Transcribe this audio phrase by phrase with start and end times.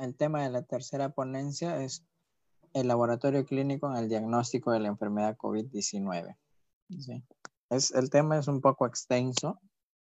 [0.00, 2.04] el tema de la tercera ponencia es
[2.72, 6.36] el laboratorio clínico en el diagnóstico de la enfermedad COVID-19.
[7.68, 9.60] Es, el tema es un poco extenso.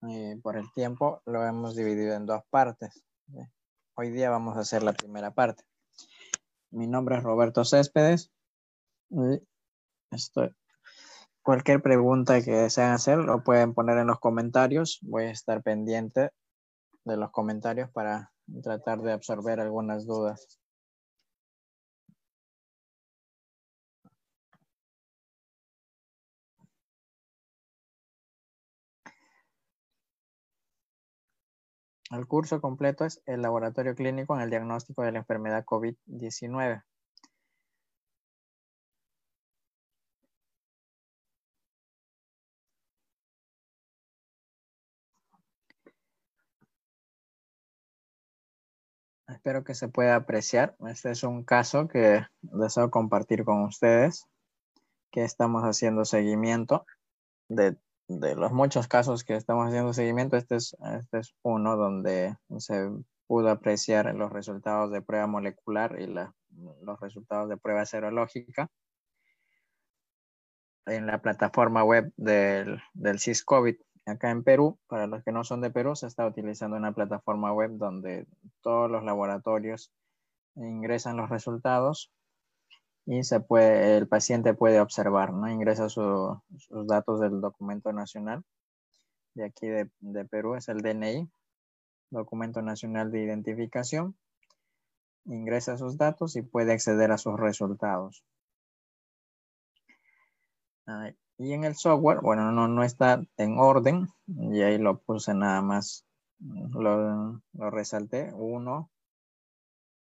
[0.08, 3.04] Eh, por el tiempo lo hemos dividido en dos partes.
[3.94, 5.64] Hoy día vamos a hacer la primera parte.
[6.70, 8.30] Mi nombre es Roberto Céspedes.
[10.10, 10.54] Estoy,
[11.42, 15.00] cualquier pregunta que desean hacer lo pueden poner en los comentarios.
[15.02, 16.30] Voy a estar pendiente
[17.04, 20.60] de los comentarios para tratar de absorber algunas dudas.
[32.10, 36.82] El curso completo es el laboratorio clínico en el diagnóstico de la enfermedad COVID-19.
[49.40, 50.76] Espero que se pueda apreciar.
[50.86, 54.28] Este es un caso que deseo compartir con ustedes,
[55.10, 56.84] que estamos haciendo seguimiento
[57.48, 57.74] de,
[58.06, 60.36] los muchos casos que estamos haciendo seguimiento.
[60.36, 62.90] Este es, este es uno donde se
[63.26, 68.68] pudo apreciar los resultados de prueba molecular y los resultados de prueba serológica
[70.84, 75.60] en la plataforma web del, del CIS-COVID acá en Perú, para los que no son
[75.60, 78.26] de Perú, se está utilizando una plataforma web donde
[78.60, 79.92] todos los laboratorios
[80.56, 82.12] ingresan los resultados
[83.06, 85.48] y se puede, el paciente puede observar, ¿no?
[85.50, 86.38] Ingresa sus
[86.86, 88.44] datos del documento nacional
[89.34, 91.30] de aquí de, de Perú, es el DNI,
[92.10, 94.16] Documento Nacional de Identificación.
[95.26, 98.24] Ingresa sus datos y puede acceder a sus resultados.
[101.42, 104.06] Y en el software, bueno, no, no está en orden.
[104.26, 106.04] Y ahí lo puse nada más.
[106.38, 107.40] Lo,
[107.70, 108.30] resalté.
[108.34, 108.90] Uno.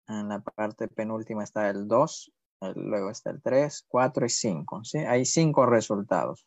[0.10, 2.34] En la parte penúltima está el 2.
[2.76, 4.84] Luego está el 3, 4 y 5.
[4.84, 4.98] ¿sí?
[4.98, 6.46] Hay cinco resultados.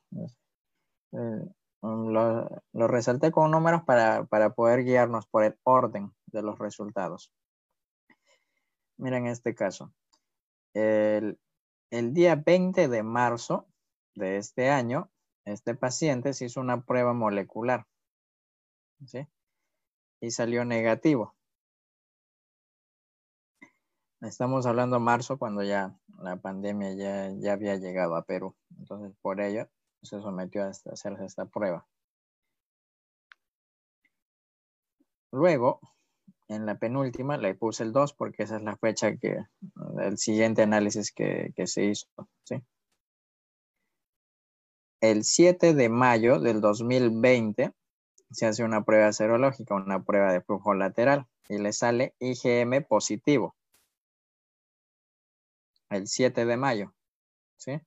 [1.12, 1.48] Eh,
[1.80, 7.32] lo, resalté con números para, poder guiarnos por el orden de los resultados.
[8.98, 9.94] Miren este caso.
[10.74, 11.38] El,
[11.90, 13.66] el día 20 de marzo
[14.14, 15.10] de este año,
[15.44, 17.86] este paciente se hizo una prueba molecular.
[19.06, 19.26] ¿sí?
[20.20, 21.34] Y salió negativo.
[24.20, 28.56] Estamos hablando marzo cuando ya la pandemia ya, ya había llegado a Perú.
[28.78, 29.68] Entonces, por ello,
[30.02, 31.86] se sometió a hacerse esta prueba.
[35.30, 35.80] Luego,
[36.48, 39.44] en la penúltima, le puse el 2 porque esa es la fecha que,
[40.00, 42.06] el siguiente análisis que, que se hizo.
[42.44, 42.62] ¿sí?
[45.10, 47.72] El 7 de mayo del 2020
[48.30, 53.54] se hace una prueba serológica, una prueba de flujo lateral y le sale IgM positivo.
[55.90, 56.94] El 7 de mayo.
[57.58, 57.80] ¿sí?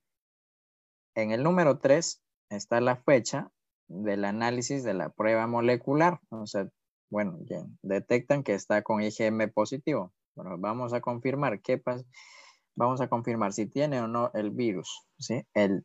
[1.15, 3.51] En el número 3 está la fecha
[3.87, 6.19] del análisis de la prueba molecular.
[6.29, 6.69] O sea,
[7.09, 7.39] bueno,
[7.81, 10.13] detectan que está con IgM positivo.
[10.35, 12.05] Bueno, vamos a confirmar qué pasa.
[12.75, 15.07] Vamos a confirmar si tiene o no el virus.
[15.17, 15.43] ¿sí?
[15.55, 15.83] El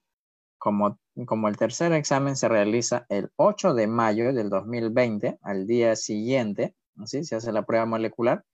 [0.62, 6.76] como, el tercer examen se realiza el 8 de mayo del 2020, al día siguiente,
[7.04, 7.24] ¿sí?
[7.24, 8.44] se hace la prueba molecular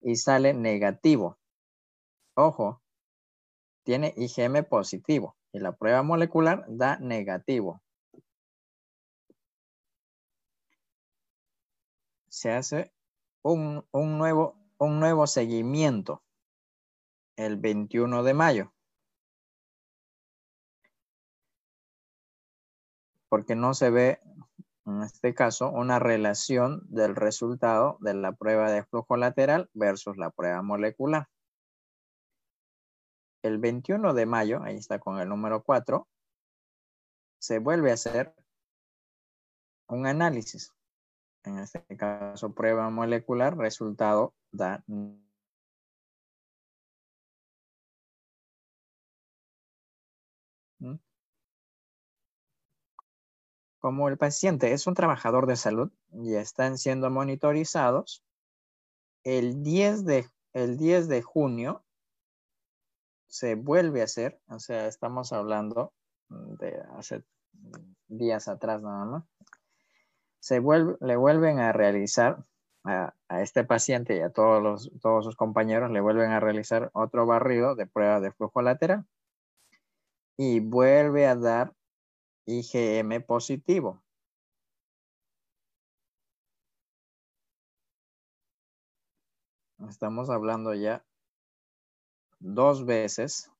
[0.00, 1.36] y sale negativo.
[2.36, 2.80] Ojo,
[3.82, 7.82] tiene IgM positivo y la prueba molecular da negativo.
[12.28, 12.92] Se hace
[13.42, 16.22] un nuevo seguimiento
[17.34, 18.75] el 21 de mayo.
[23.28, 24.20] Porque no se ve,
[24.86, 30.30] en este caso, una relación del resultado de la prueba de flujo lateral versus la
[30.30, 31.28] prueba molecular.
[33.42, 36.06] El 21 de mayo, ahí está con el número 4,
[37.38, 38.34] se vuelve a hacer
[39.88, 40.72] un análisis.
[41.44, 44.82] En este caso, prueba molecular, resultado da
[53.86, 58.24] Como el paciente es un trabajador de salud y están siendo monitorizados,
[59.22, 61.84] el 10 de, el 10 de junio
[63.28, 65.92] se vuelve a hacer, o sea, estamos hablando
[66.28, 67.22] de hace
[68.08, 69.24] días atrás nada más,
[70.40, 72.44] se vuelve, le vuelven a realizar
[72.82, 76.90] a, a, este paciente y a todos, los, todos sus compañeros, le vuelven a realizar
[76.92, 79.06] otro barrido de prueba de flujo lateral.
[80.36, 81.75] Y vuelve a dar
[82.46, 84.02] IgM positivo.
[89.88, 91.04] estamos hablando ya
[92.38, 93.50] dos veces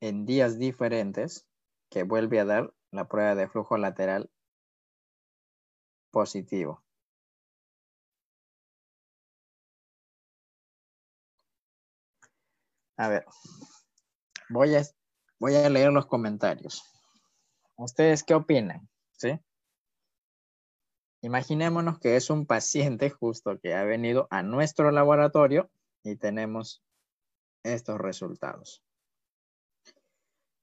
[0.00, 1.46] en días diferentes
[1.90, 4.30] que vuelve a dar la prueba de flujo lateral
[6.10, 6.82] positivo.
[12.96, 13.24] A ver,
[14.50, 14.82] voy a,
[15.38, 16.84] voy a leer los comentarios.
[17.80, 18.90] ¿Ustedes qué opinan?
[19.12, 19.40] ¿Sí?
[21.22, 25.70] Imaginémonos que es un paciente justo que ha venido a nuestro laboratorio
[26.04, 26.82] y tenemos
[27.62, 28.82] estos resultados.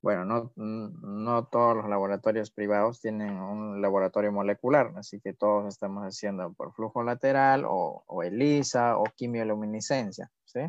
[0.04, 6.04] Bueno, no, no todos los laboratorios privados tienen un laboratorio molecular, así que todos estamos
[6.04, 10.60] haciendo por flujo lateral o, o ELISA o quimioluminiscencia, ¿sí?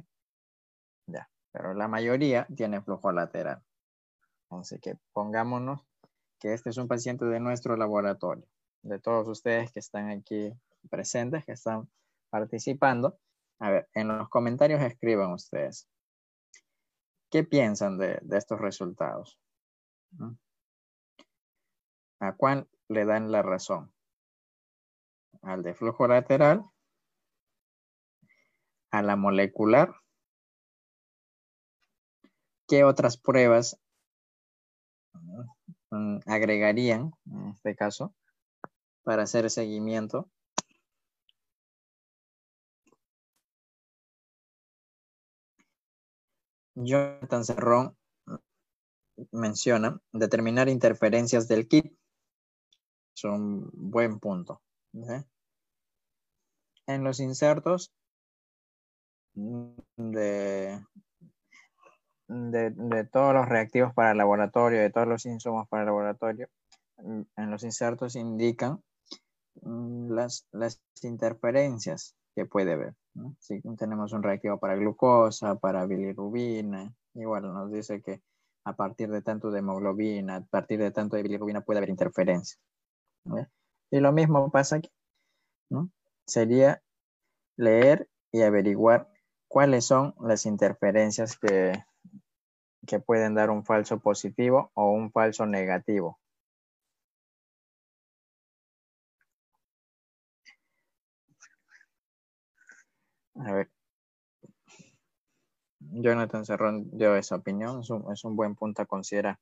[1.09, 3.63] Ya, pero la mayoría tiene flujo lateral.
[4.51, 5.88] Así que pongámonos
[6.39, 8.47] que este es un paciente de nuestro laboratorio,
[8.83, 10.53] de todos ustedes que están aquí
[10.89, 11.89] presentes, que están
[12.31, 13.19] participando.
[13.59, 15.89] A ver, en los comentarios escriban ustedes.
[17.31, 19.39] ¿Qué piensan de, estos resultados?
[22.21, 23.93] ¿A cuál le dan la razón?
[25.43, 26.65] ¿Al de flujo lateral?
[28.91, 29.95] ¿A la molecular?
[32.67, 33.79] ¿Qué otras pruebas
[35.91, 38.15] mm, agregarían, en este caso,
[39.03, 40.31] para hacer seguimiento
[46.85, 47.97] Jonathan Cerrón
[49.33, 51.93] menciona determinar interferencias del kit.
[53.17, 54.63] Es un buen punto.
[56.87, 57.93] En los insertos
[59.35, 60.81] de,
[62.29, 66.49] de, todos los reactivos para el laboratorio, de todos los insumos para el laboratorio,
[66.99, 68.83] en los insertos indican
[69.63, 72.95] mm, las, las interferencias que puede haber.
[73.41, 78.23] Si tenemos un reactivo para glucosa, para bilirrubina, igual nos dice que
[78.65, 82.59] a partir de tanto de hemoglobina, a partir de tanto de bilirrubina puede haber interferencia.
[83.91, 84.91] Y lo mismo pasa aquí.
[86.27, 86.83] Sería
[87.57, 89.11] leer y averiguar
[89.49, 91.73] cuáles son las interferencias que,
[92.89, 96.19] que pueden dar un falso positivo o un falso negativo.
[103.37, 103.71] A ver.
[105.81, 109.39] Jonathan Cerrón dio esa opinión, es un, buen punto a considerar.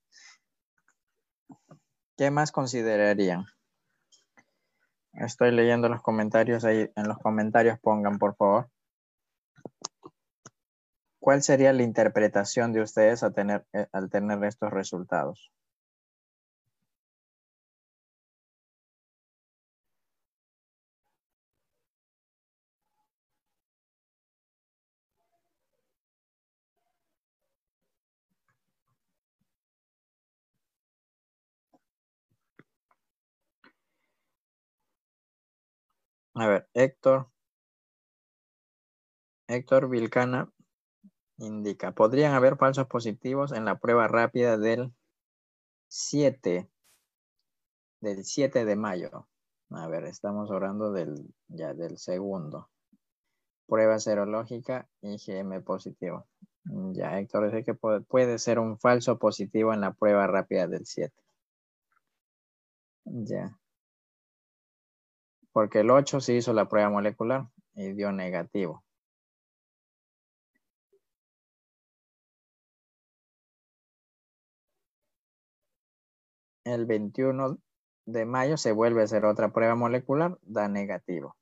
[2.17, 3.47] ¿Qué más considerarían?
[5.13, 6.91] Estoy leyendo los comentarios ahí.
[6.97, 8.71] En los comentarios pongan, por favor.
[11.27, 15.51] ¿Cuál sería la interpretación de ustedes tener, eh, al tener estos resultados?
[36.35, 37.31] A ver, Héctor.
[39.49, 40.53] Héctor Vilcana
[41.39, 44.93] indica, podrían haber falsos positivos en la prueba rápida del
[45.89, 46.69] 7,
[48.01, 49.29] del 7 de mayo.
[49.71, 52.71] A ver, estamos hablando del, ya del segundo.
[53.67, 56.27] Prueba serológica IgM positivo.
[56.93, 60.87] Ya, Héctor dice que puede, puede ser un falso positivo en la prueba rápida del
[60.87, 61.13] 7.
[63.05, 63.57] Ya
[65.57, 68.85] porque el 8 se hizo la prueba molecular y dio negativo.
[76.67, 77.59] El 21
[78.07, 81.37] de mayo se vuelve a hacer otra prueba molecular, da negativo.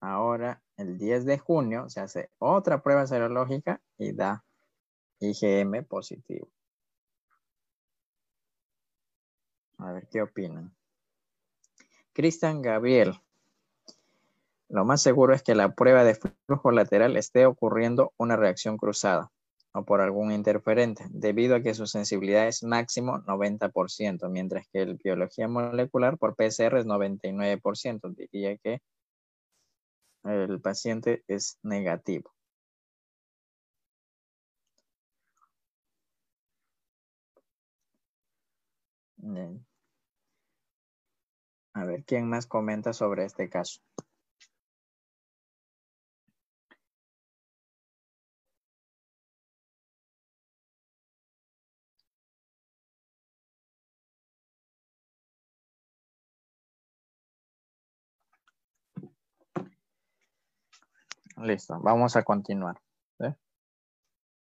[0.00, 4.46] Ahora, el 10 de junio se hace otra prueba serológica y da
[5.18, 6.48] IgM positivo.
[9.76, 10.74] A ver qué opinan.
[12.14, 13.20] Cristian Gabriel.
[14.70, 19.30] Lo más seguro es que la prueba de flujo lateral esté ocurriendo una reacción cruzada
[19.72, 24.96] o por algún interferente, debido a que su sensibilidad es máximo 90%, mientras que el
[24.96, 28.14] biología molecular por PCR es 99%.
[28.16, 28.80] Diría que
[30.24, 32.32] el paciente es negativo.
[41.74, 43.80] A ver, ¿quién más comenta sobre este caso?
[61.42, 62.80] Listo, vamos a continuar.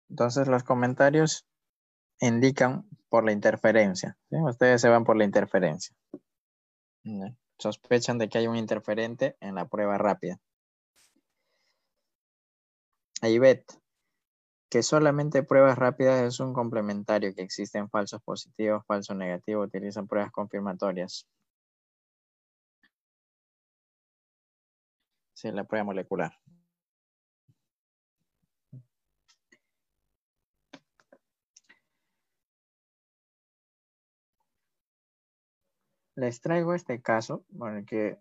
[0.09, 1.45] Entonces los comentarios
[2.21, 4.17] indican por la interferencia.
[4.31, 5.97] Ustedes se van por la interferencia.
[7.59, 10.39] Sospechan de que hay un interferente en la prueba rápida.
[13.21, 13.65] Ahí vet
[14.71, 20.31] que solamente pruebas rápidas es un complementario, que existen falsos positivos, falsos negativos, utilizan pruebas
[20.31, 21.27] confirmatorias.
[25.35, 26.33] Sí, la prueba molecular.
[36.17, 38.19] Les traigo este caso porque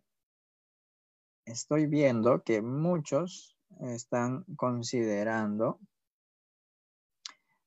[1.46, 5.80] estoy viendo que muchos están considerando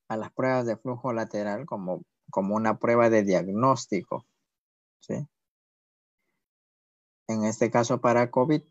[0.07, 4.25] a las pruebas de flujo lateral como, como una prueba de diagnóstico.
[4.99, 5.27] ¿sí?
[7.27, 8.61] En este caso para COVID,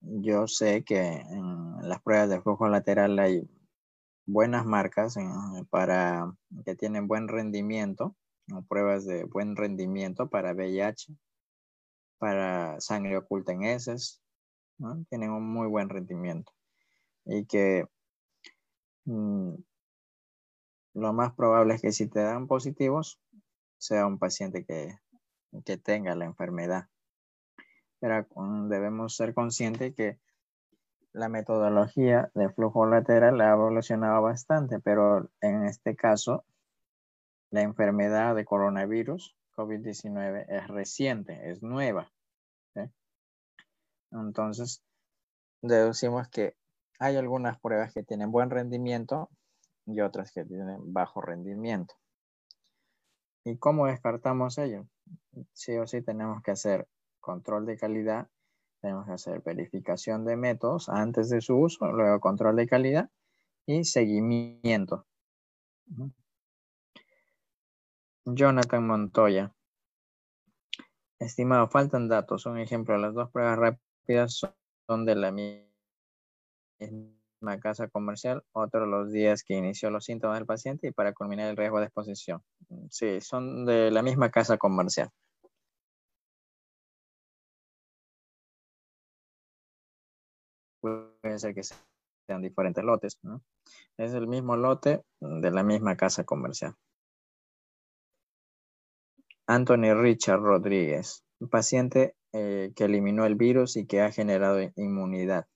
[0.00, 3.48] yo sé que en las pruebas de flujo lateral hay
[4.26, 5.16] buenas marcas
[5.70, 8.16] para que tienen buen rendimiento,
[8.68, 11.16] pruebas de buen rendimiento para VIH,
[12.18, 14.22] para sangre oculta en heces,
[15.08, 16.52] tienen un muy buen rendimiento.
[17.24, 17.86] Y que
[19.04, 19.54] mm,
[20.94, 23.18] lo más probable es que si te dan positivos
[23.78, 24.96] sea un paciente que,
[25.64, 26.88] que tenga la enfermedad.
[27.98, 28.26] Pero
[28.68, 30.20] debemos ser conscientes que
[31.12, 36.44] la metodología de flujo lateral ha evolucionado bastante, pero en este caso,
[37.52, 42.10] la enfermedad de coronavirus COVID-19 es reciente, es nueva.
[44.10, 44.82] Entonces,
[45.62, 46.54] deducimos que
[46.98, 49.30] hay algunas pruebas que tienen buen rendimiento
[49.86, 51.94] y otras que tienen bajo rendimiento.
[53.44, 54.86] ¿Y cómo descartamos ello?
[55.52, 56.88] Sí o sí tenemos que hacer
[57.20, 58.28] control de calidad,
[58.80, 63.10] tenemos que hacer verificación de métodos antes de su uso, luego control de calidad
[63.66, 65.06] y seguimiento.
[68.24, 69.52] Jonathan Montoya.
[71.18, 72.46] Estimado, faltan datos.
[72.46, 74.40] Un ejemplo, las dos pruebas rápidas
[74.86, 75.68] son de la misma
[77.60, 81.56] casa comercial, otro los días que inició los síntomas del paciente y para culminar el
[81.56, 82.42] riesgo de exposición.
[82.90, 85.10] Sí, son de la misma casa comercial.
[90.82, 93.42] puede ser que sean diferentes lotes, ¿no?
[93.96, 96.74] Es el mismo lote de la misma casa comercial.
[99.54, 105.46] Anthony Richard Rodríguez, paciente eh, que eliminó el virus y que ha generado inmunidad.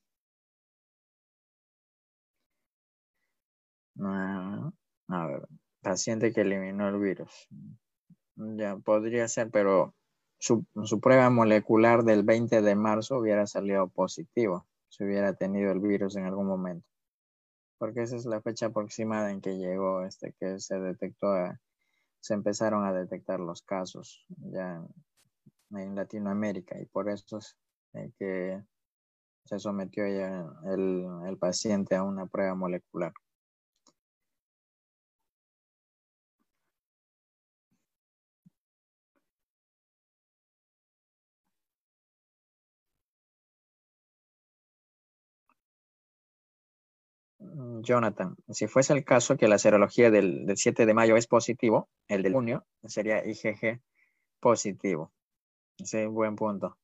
[3.99, 4.69] Ah,
[5.07, 5.47] a ver,
[5.81, 7.47] paciente que eliminó el virus.
[8.35, 9.95] Ya podría ser, pero
[10.37, 10.63] su,
[11.01, 16.25] prueba molecular del 20 de marzo hubiera salido positivo si hubiera tenido el virus en
[16.25, 16.85] algún momento.
[17.79, 21.33] Porque esa es la fecha aproximada en que llegó, este, que se detectó,
[22.27, 24.85] se empezaron a detectar los casos ya
[25.71, 27.57] en, Latinoamérica y por eso es
[27.93, 28.61] eh, que
[29.45, 33.13] se sometió ya el paciente a una prueba molecular.
[47.81, 52.23] Jonathan, si fuese el caso que la serología del, 7 de mayo es positivo, el
[52.23, 53.81] de junio sería IgG
[54.39, 55.11] positivo.
[55.83, 56.77] Sí, buen punto.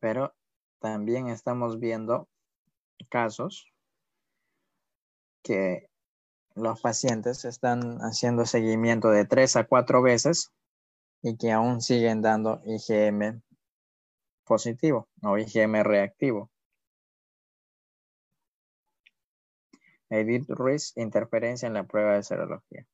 [0.00, 0.34] Pero
[0.80, 2.28] también estamos viendo
[3.08, 3.66] casos
[5.42, 5.88] que
[6.54, 10.52] los pacientes están haciendo seguimiento de tres a cuatro veces
[11.22, 13.42] y que aún siguen dando IgM
[14.44, 16.50] positivo o IgM reactivo.
[20.10, 22.86] Edit risk, interferencia en la prueba de serología.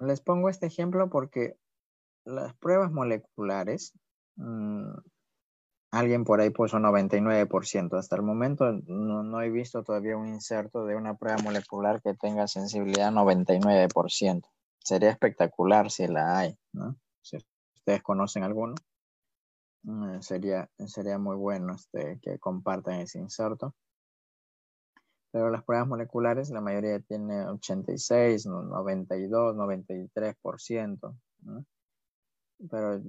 [0.00, 1.56] Les pongo este ejemplo porque
[2.24, 3.92] las pruebas moleculares
[4.36, 4.92] mm,
[5.94, 7.96] Alguien por ahí puso 99%.
[7.96, 12.48] Hasta el momento no, he visto todavía un inserto de una prueba molecular que tenga
[12.48, 14.42] sensibilidad 99%.
[14.80, 16.96] Sería espectacular si la hay, ¿no?
[17.22, 17.36] Si
[17.76, 18.74] ustedes conocen alguno,
[19.84, 23.72] mm, sería, sería muy bueno este, que compartan ese inserto.
[25.30, 31.16] Pero las pruebas moleculares, la mayoría tiene 86, 92, 93%.
[31.42, 31.64] ¿no?
[32.68, 33.00] Pero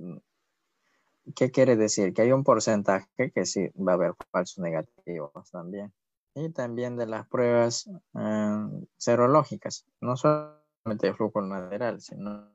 [1.34, 2.14] ¿Qué quiere decir?
[2.14, 5.94] Que hay un porcentaje que sí va a haber falsos negativos también.
[6.36, 12.54] y también de las pruebas eh, serológicas, no solamente de flujo lateral, sino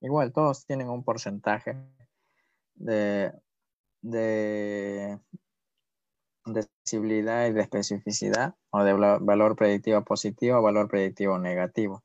[0.00, 1.76] igual todos tienen un porcentaje
[2.76, 3.32] de,
[4.00, 5.18] de,
[6.46, 12.02] de sensibilidad y de especificidad o de valor predictivo positivo o valor predictivo negativo.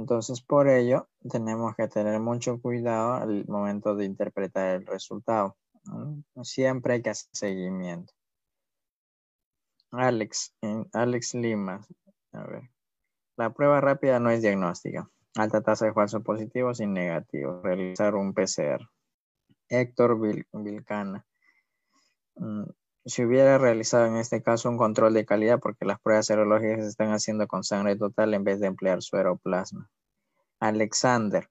[0.00, 5.58] Entonces, por ello, tenemos que tener mucho cuidado al momento de interpretar el resultado.
[6.42, 8.14] Siempre hay que hacer seguimiento.
[9.90, 10.54] Alex,
[10.94, 11.86] Alex Lima.
[12.32, 12.70] A ver.
[13.36, 15.10] La prueba rápida no es diagnóstica.
[15.36, 17.62] Alta tasa de falsos positivos y negativos.
[17.62, 18.88] Realizar un PCR.
[19.68, 21.26] Héctor Vilcana.
[23.06, 26.88] Si hubiera realizado en este caso un control de calidad porque las pruebas serológicas se
[26.88, 29.90] están haciendo con sangre total en vez de emplear suero plasma.
[30.60, 31.48] Alexander.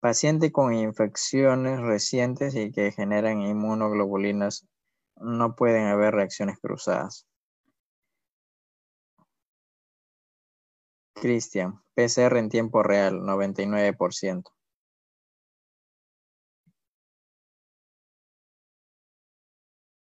[0.00, 4.66] Paciente con infecciones recientes y que generan inmunoglobulinas,
[5.16, 7.26] no pueden haber reacciones cruzadas.
[11.14, 14.55] Cristian, PCR en tiempo real, 99%.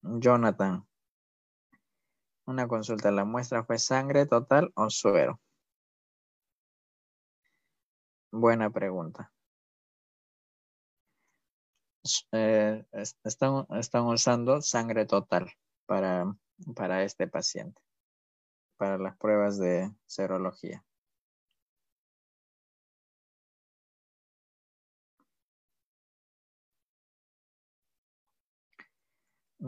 [0.03, 0.87] Jonathan,
[2.45, 5.39] una consulta, ¿la muestra fue sangre total o suero?
[8.31, 9.31] Buena pregunta.
[12.31, 12.83] Eh,
[13.23, 15.51] están, están, usando sangre total
[15.85, 16.35] para,
[16.75, 17.79] para este paciente,
[18.77, 20.83] para las pruebas de serología.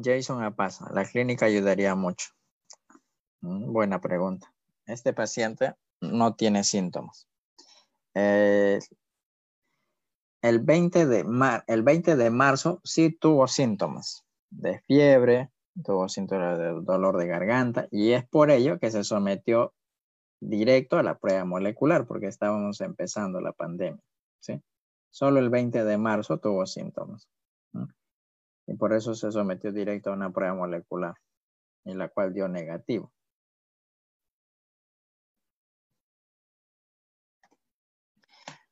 [0.01, 2.29] Jason Apaza, la clínica ayudaría mucho.
[3.41, 4.53] Mm, buena pregunta.
[4.85, 7.27] Este paciente no tiene síntomas.
[8.15, 8.79] Eh,
[10.41, 11.25] el 20 de,
[11.67, 15.51] el 20 de marzo sí tuvo síntomas de fiebre,
[15.83, 19.73] tuvo síntomas de dolor de garganta y es por ello que se sometió
[20.41, 24.03] directo a la prueba molecular porque estábamos empezando la pandemia.
[24.39, 24.61] ¿sí?
[25.11, 27.27] Solo el 20 de marzo tuvo síntomas.
[28.67, 31.15] Y por eso se sometió directo a una prueba molecular,
[31.85, 33.11] en la cual dio negativo.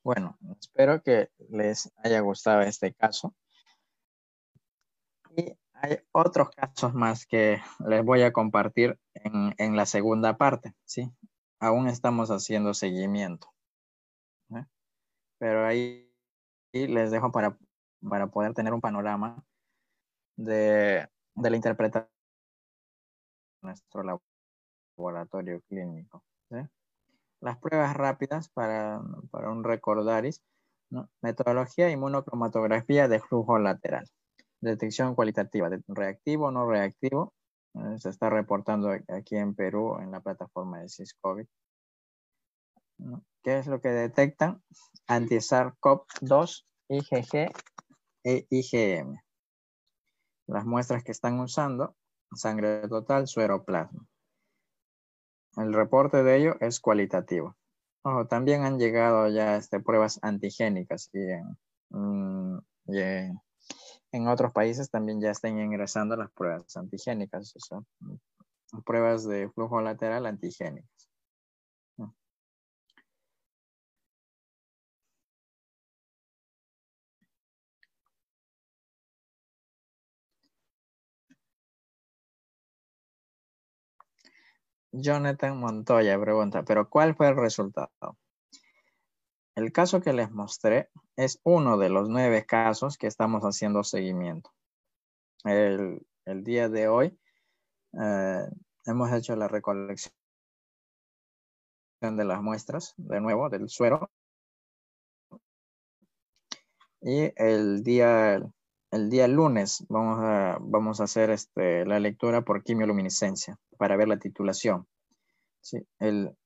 [0.04, 3.36] Bueno, espero que les haya gustado este caso.
[5.38, 11.12] Y hay otros casos más que les voy a compartir en, la segunda parte, ¿sí?
[11.60, 13.54] Aún estamos haciendo seguimiento.
[14.56, 14.66] ¿eh?
[15.38, 16.12] Pero ahí
[16.74, 17.58] les dejo para,
[18.08, 19.44] para poder tener un panorama
[20.44, 22.10] de, de la interpretación
[23.62, 24.22] de nuestro
[24.98, 26.24] laboratorio clínico.
[27.42, 30.42] Las pruebas rápidas para, un recordaris.
[31.22, 34.08] Metodología inmunocromatografía de flujo lateral.
[34.60, 37.34] Detección cualitativa, de reactivo o no reactivo.
[37.98, 41.48] Se está reportando aquí en Perú en la plataforma de SysCovid.
[43.44, 44.62] ¿Qué es lo que detectan?
[45.08, 47.52] Anti-SARS-CoV-2, IgG
[48.24, 49.18] e IgM.
[50.52, 51.96] Las muestras que están usando,
[52.34, 54.06] sangre total, sueroplasma.
[55.56, 57.56] El reporte de ello es cualitativo.
[58.28, 61.20] también han llegado ya este, pruebas antigénicas y
[61.96, 62.58] mm,
[64.12, 69.80] en, otros países también ya están ingresando las pruebas antigénicas, o mm, pruebas de flujo
[69.80, 70.91] lateral antigénicas.
[84.92, 88.18] Jonathan Montoya pregunta, pero ¿cuál fue el resultado?
[89.56, 94.52] El caso que les mostré es uno de los nueve casos que estamos haciendo seguimiento.
[95.44, 96.06] El,
[96.44, 97.20] día de hoy
[98.00, 98.48] eh,
[98.86, 100.14] hemos hecho la recolección
[102.02, 104.10] de las muestras, de nuevo, del suero.
[107.02, 108.42] Y el día,
[108.92, 114.10] el día lunes vamos a, vamos a hacer este, la lectura por quimioluminiscencia para ver
[114.10, 114.86] la titulación.
[115.62, 115.86] Sí,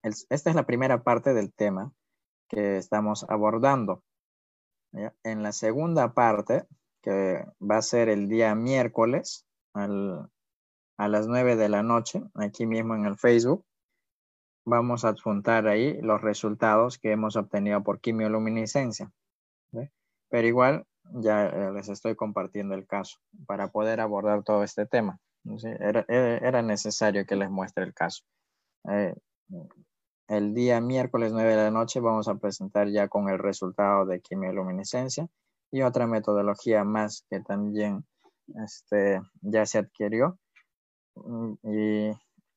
[0.04, 1.92] esta es la primera parte del tema
[2.48, 4.04] que estamos abordando.
[5.24, 6.66] En la segunda parte,
[7.02, 9.88] que va a ser el día miércoles a
[11.08, 13.66] las 9 de la noche, aquí mismo en el Facebook,
[14.66, 19.12] vamos a adjuntar ahí los resultados que hemos obtenido por quimioluminiscencia.
[20.30, 25.20] Pero igual ya eh, les estoy compartiendo el caso para poder abordar todo este tema.
[25.80, 28.24] Era, necesario que les muestre el caso.
[28.90, 29.16] Eh,
[30.28, 34.22] el día miércoles 9 de la noche vamos a presentar ya con el resultado de
[34.22, 35.28] quimioluminescencia
[35.72, 38.06] y otra metodología más que también
[38.64, 40.40] este, ya se adquirió
[41.16, 42.12] mm, y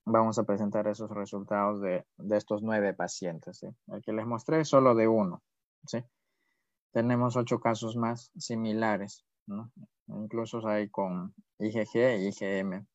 [0.06, 3.62] vamos a presentar esos resultados de, estos nueve pacientes.
[3.62, 5.42] El que les mostré es solo de uno.
[6.92, 9.24] Tenemos ocho casos más similares,
[10.07, 12.87] incluso hay con IgG e IgM eh,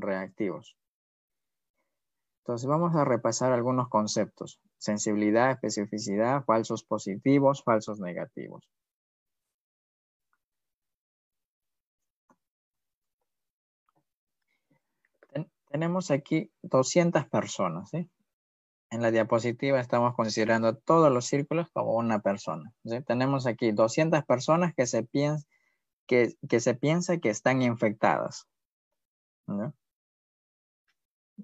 [0.00, 0.76] reactivos.
[2.42, 4.60] Entonces vamos a repasar algunos conceptos.
[4.76, 8.68] Sensibilidad, especificidad, falsos positivos, falsos negativos.
[15.74, 17.90] tenemos aquí 200 personas.
[18.94, 22.72] En la diapositiva estamos considerando todos los círculos como una persona.
[23.08, 25.44] Tenemos aquí 200 personas que se, piensa
[26.06, 28.46] que, se piensa que están infectadas.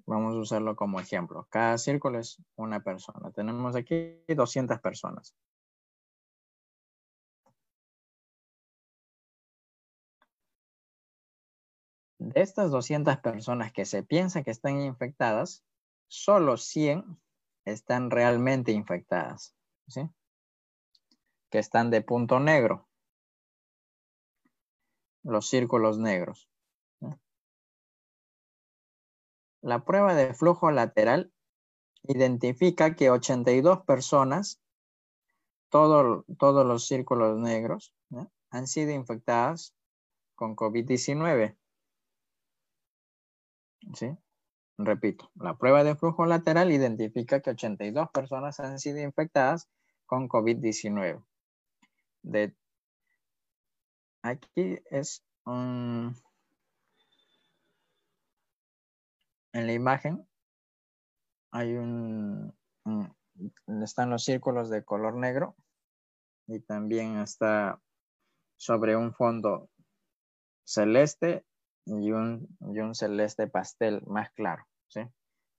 [0.05, 1.45] Vamos a usarlo como ejemplo.
[1.49, 3.31] Cada círculo es una persona.
[3.31, 5.35] Tenemos aquí 200 personas.
[12.17, 15.65] De estas 200 personas que se piensa que están infectadas,
[16.07, 17.19] solo 100
[17.65, 19.55] están realmente infectadas.
[19.87, 20.09] ¿sí?
[21.49, 22.87] Que están de punto negro.
[25.23, 26.49] Los círculos negros.
[29.61, 31.31] La prueba de flujo lateral
[32.03, 34.59] identifica que 82 personas,
[35.69, 37.93] todos los círculos negros,
[38.49, 39.75] han sido infectadas
[40.33, 41.55] con COVID-19.
[43.93, 44.17] ¿sí?
[44.85, 49.69] Repito, la prueba de flujo lateral identifica que 82 personas han sido infectadas
[50.05, 51.23] con COVID-19.
[54.23, 55.23] Aquí es
[59.53, 60.27] en la imagen
[61.51, 62.53] hay un,
[63.83, 65.55] están los círculos de color negro
[66.47, 67.81] y también está
[68.57, 69.69] sobre un fondo
[70.63, 71.45] celeste
[71.85, 75.01] y un, un celeste pastel más claro, ¿sí?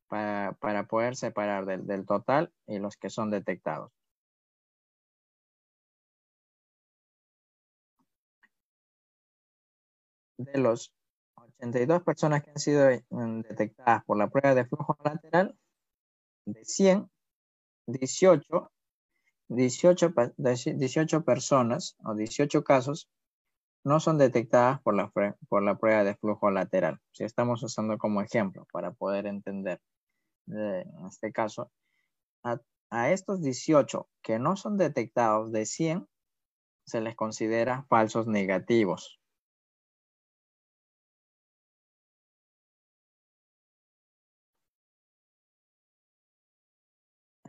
[0.08, 3.90] Para, poder separar del, del total y los que son detectados.
[10.36, 10.92] De los
[11.36, 15.56] 82 personas que han sido mm, detectadas por la prueba de flujo lateral,
[16.44, 17.10] de 100,
[17.86, 18.72] 18,
[19.48, 23.08] 18, 18 personas o 18 casos
[23.84, 25.12] no son detectadas por la,
[25.48, 27.00] por la prueba de flujo lateral.
[27.12, 29.80] Si estamos usando como ejemplo para poder entender
[30.48, 31.70] eh, en este caso,
[32.44, 36.08] a, estos 18 que no son detectados de 100,
[36.86, 39.18] se les considera falsos negativos.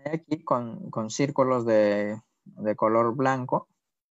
[0.05, 3.67] Aquí con, con círculos de, de color blanco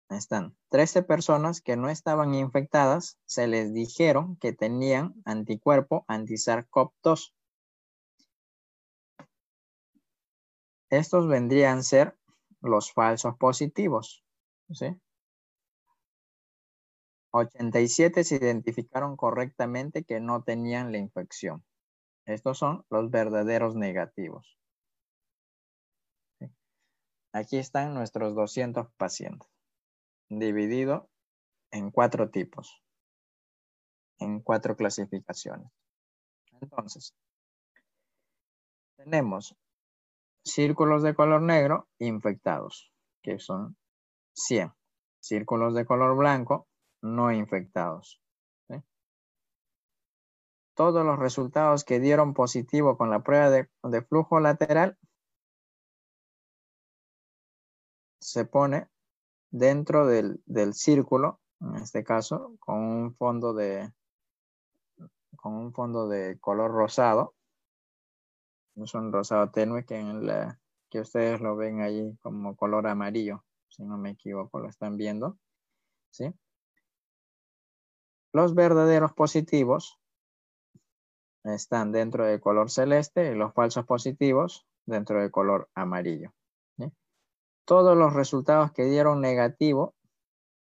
[0.10, 7.34] están 13 personas que no estaban infectadas, se les dijeron que tenían anticuerpo anti-SARS-CoV-2.
[10.90, 12.18] Estos vendrían a ser
[12.62, 14.24] los falsos positivos.
[17.32, 21.66] 87 se identificaron correctamente que no tenían la infección.
[22.26, 24.58] Estos son los verdaderos negativos.
[27.34, 29.55] Aquí están nuestros 200 pacientes
[30.30, 31.10] dividido
[31.72, 32.82] en cuatro tipos,
[34.20, 35.72] en cuatro clasificaciones.
[36.62, 37.16] Entonces,
[38.98, 39.56] tenemos
[40.46, 43.78] círculos de color negro infectados, que son
[44.36, 44.74] 100.
[45.20, 46.68] Círculos de color blanco
[47.02, 48.22] no infectados.
[50.76, 54.98] Todos los resultados que dieron positivo con la prueba de, de flujo lateral
[58.20, 58.90] se pone
[59.58, 63.90] dentro del, círculo, en este caso, con un fondo de,
[65.38, 67.34] con un fondo de color rosado.
[68.76, 73.46] Es un rosado tenue que, en la, que ustedes lo ven ahí como color amarillo,
[73.70, 75.38] si no me equivoco, lo están viendo.
[76.10, 76.34] ¿sí?
[78.34, 80.02] Los verdaderos positivos
[81.46, 86.34] están dentro del color celeste y los falsos positivos dentro del color amarillo
[87.66, 89.96] todos los resultados que dieron negativo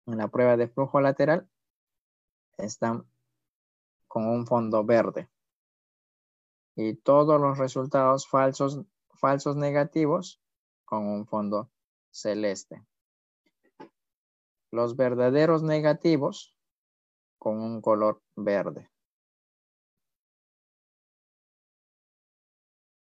[0.06, 1.48] en la prueba de flujo lateral
[2.58, 3.06] están
[4.06, 5.28] con un fondo verde.
[6.76, 8.82] Y todos los resultados falsos,
[9.14, 10.40] falsos negativos
[10.84, 11.70] con un fondo
[12.10, 12.84] celeste.
[14.70, 16.54] Los verdaderos negativos
[17.38, 18.90] con un color verde.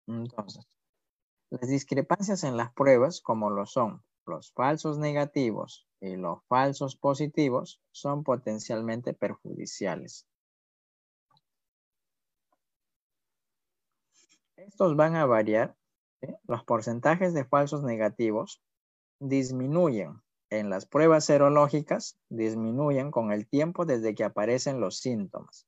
[0.08, 0.73] Entonces,
[1.60, 7.80] las discrepancias en las pruebas, como lo son los falsos negativos y los falsos positivos
[7.92, 10.26] son potencialmente perjudiciales.
[14.56, 15.76] Estos van a variar.
[16.48, 18.64] Los porcentajes de falsos negativos
[19.20, 25.68] disminuyen en las pruebas serológicas, disminuyen con el tiempo desde que aparecen los síntomas.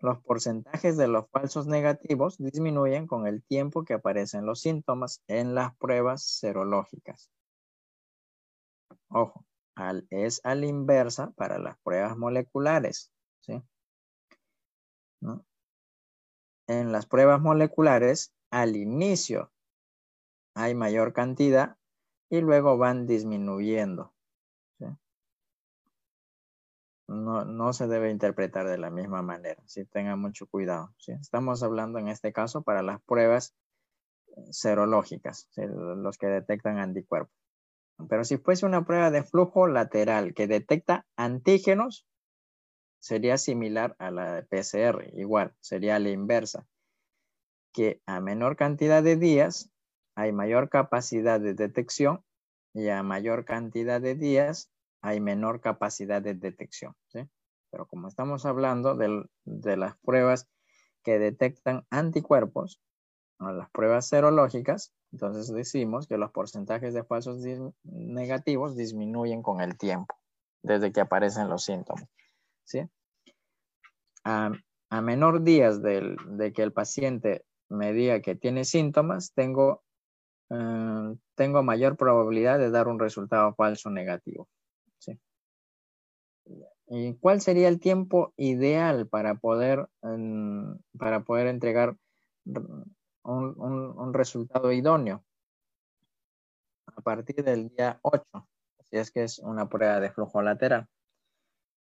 [0.00, 5.54] Los porcentajes de los falsos negativos disminuyen con el tiempo que aparecen los síntomas en
[5.54, 7.30] las pruebas serológicas.
[9.08, 9.44] Ojo,
[10.10, 13.10] es a la inversa para las pruebas moleculares.
[16.68, 19.52] En las pruebas moleculares, al inicio
[20.54, 21.76] hay mayor cantidad
[22.28, 24.15] y luego van disminuyendo
[27.08, 29.62] no, se debe interpretar de la misma manera.
[29.66, 30.94] Si tengan mucho cuidado.
[31.06, 33.54] Estamos hablando en este caso para las pruebas
[34.50, 37.34] serológicas, los que detectan anticuerpos.
[38.08, 42.06] Pero si fuese una prueba de flujo lateral que detecta antígenos,
[42.98, 46.66] sería similar a la de PCR, igual, sería la inversa,
[47.72, 49.70] que a menor cantidad de días
[50.14, 52.24] hay mayor capacidad de detección
[52.74, 54.70] y a mayor cantidad de días
[55.06, 56.94] hay menor capacidad de detección.
[57.70, 60.48] Pero como estamos hablando de, las pruebas
[61.04, 62.80] que detectan anticuerpos,
[63.38, 67.38] las pruebas serológicas, entonces decimos que los porcentajes de falsos
[67.84, 70.16] negativos disminuyen con el tiempo,
[70.62, 72.08] desde que aparecen los síntomas.
[72.64, 72.82] ¿sí?
[74.24, 74.50] A,
[75.02, 79.84] menor días de que el paciente me diga que tiene síntomas, tengo,
[80.50, 84.48] eh, tengo mayor probabilidad de dar un resultado falso negativo.
[86.88, 89.88] ¿Y cuál sería el tiempo ideal para poder,
[90.98, 91.96] para poder entregar
[93.24, 95.24] un, resultado idóneo?
[96.86, 98.48] A partir del día 8,
[98.84, 100.88] si es que es una prueba de flujo lateral.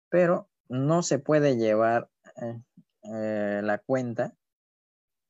[0.09, 2.09] Pero no se puede llevar
[2.41, 2.61] eh,
[3.03, 4.35] eh, la cuenta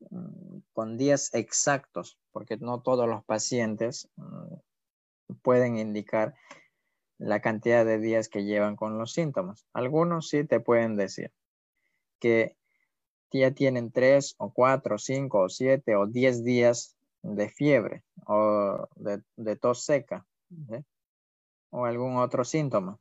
[0.09, 4.55] mm, con días exactos, porque no todos los pacientes mm,
[5.43, 6.35] pueden indicar
[7.19, 9.67] la cantidad de días que llevan con los síntomas.
[9.73, 11.31] Algunos sí te pueden decir
[12.19, 12.55] que
[13.31, 19.55] ya tienen tres o cuatro, cinco o siete o diez días de fiebre o de,
[19.57, 20.25] tos seca
[21.69, 22.97] o algún otro síntoma.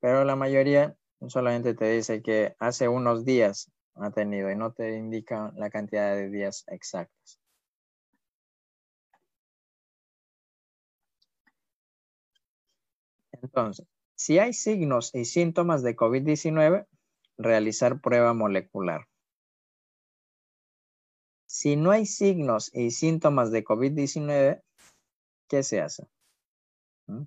[0.00, 4.96] Pero la mayoría solamente te dice que hace unos días ha tenido y no te
[4.96, 7.41] indica la cantidad de días exactos.
[13.42, 16.86] Entonces, si hay signos y síntomas de COVID-19,
[17.38, 19.08] realizar prueba molecular.
[21.46, 24.62] Si no hay signos y síntomas de COVID-19,
[25.48, 26.06] ¿qué se hace?
[27.08, 27.24] ¿Mm?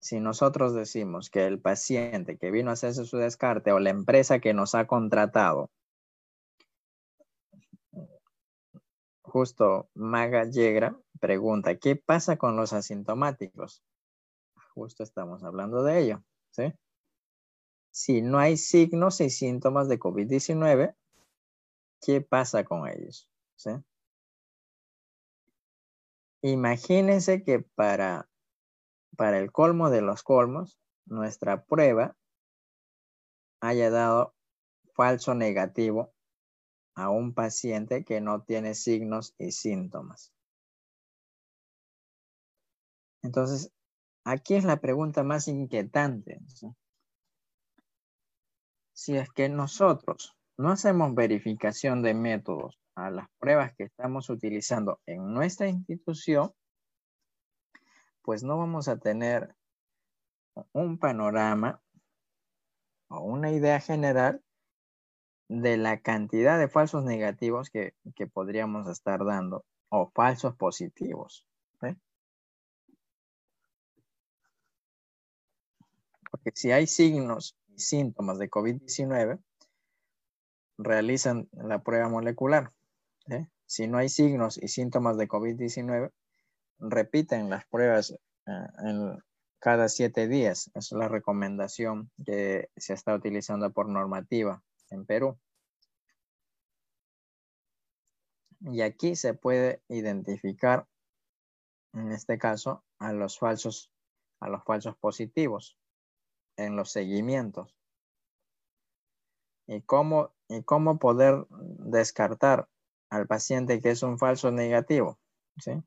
[0.00, 4.38] Si nosotros decimos que el paciente que vino a hacerse su descarte o la empresa
[4.38, 5.70] que nos ha contratado
[9.28, 13.82] justo Maga Yegra pregunta, ¿qué pasa con los asintomáticos?
[14.74, 16.72] Justo estamos hablando de ello, ¿sí?
[17.90, 20.94] Si no hay signos y síntomas de COVID-19,
[22.00, 23.28] ¿qué pasa con ellos?
[23.56, 23.70] ¿Sí?
[26.42, 28.28] Imagínense que para,
[29.16, 32.16] para el colmo de los colmos, nuestra prueba
[33.60, 34.34] haya dado
[34.94, 36.12] falso negativo
[36.98, 40.32] a un paciente que no tiene signos y síntomas.
[43.22, 43.72] Entonces,
[44.24, 46.40] aquí es la pregunta más inquietante.
[48.92, 55.00] Si es que nosotros no hacemos verificación de métodos a las pruebas que estamos utilizando
[55.06, 56.52] en nuestra institución,
[58.22, 59.54] pues no vamos a tener
[60.72, 61.80] un panorama
[63.08, 64.42] o una idea general
[65.48, 67.94] de la cantidad de falsos negativos que,
[68.32, 71.44] podríamos estar dando o falsos positivos.
[76.30, 79.40] Porque si hay signos y síntomas de COVID-19,
[80.76, 82.70] realizan la prueba molecular.
[83.64, 86.10] Si no hay signos y síntomas de COVID-19,
[86.78, 88.16] repiten las pruebas eh,
[88.84, 89.18] en
[89.58, 90.70] cada siete días.
[90.74, 95.38] Es la recomendación que se está utilizando por normativa en Perú.
[98.60, 100.86] Y aquí se puede identificar,
[101.92, 103.90] en este caso, a los falsos,
[104.40, 105.76] a los falsos positivos
[106.56, 107.74] en los seguimientos.
[109.66, 112.68] Y cómo, y cómo poder descartar
[113.10, 115.18] al paciente que es un falso negativo,
[115.58, 115.82] ¿sí?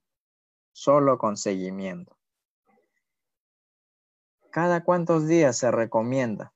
[0.72, 2.18] Solo con seguimiento.
[4.52, 6.54] ¿Cada cuántos días se recomienda?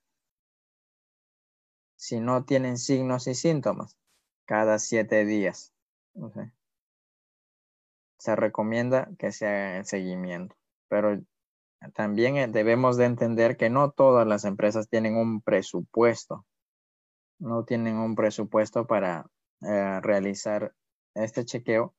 [2.06, 3.98] Si no tienen signos y síntomas,
[4.46, 5.74] cada siete días.
[8.20, 10.56] Se recomienda que se haga el seguimiento,
[10.88, 11.20] pero
[11.96, 16.46] también eh, debemos de entender que no todas las empresas tienen un presupuesto.
[17.40, 19.26] No tienen un presupuesto para
[19.62, 20.76] eh, realizar
[21.16, 21.96] este chequeo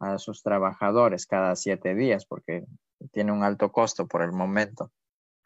[0.00, 2.66] a sus trabajadores cada siete días porque
[3.12, 4.90] tiene un alto costo por el momento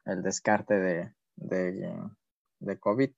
[0.07, 3.11] el descarte de, de, COVID.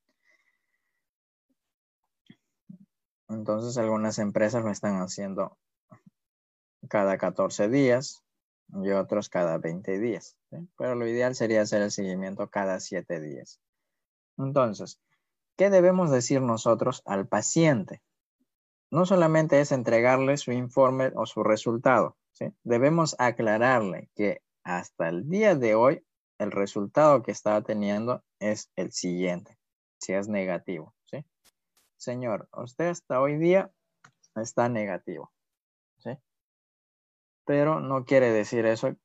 [3.32, 5.56] Entonces algunas empresas lo están haciendo
[6.88, 8.22] cada 14 días
[8.68, 10.36] y otros cada 20 días.
[10.76, 13.60] Pero lo ideal sería hacer el seguimiento cada 7 días.
[14.38, 15.00] Entonces,
[15.56, 18.02] ¿qué debemos decir nosotros al paciente?
[18.90, 22.16] No solamente es entregarle su informe o su resultado.
[22.64, 26.04] Debemos aclararle que hasta el día de hoy
[26.38, 29.58] el resultado que está teniendo es el siguiente,
[29.98, 30.94] si es negativo.
[32.02, 33.70] Señor, usted hasta hoy día
[34.34, 35.30] está negativo,
[35.98, 36.10] ¿sí?
[37.44, 38.96] Pero no quiere decir eso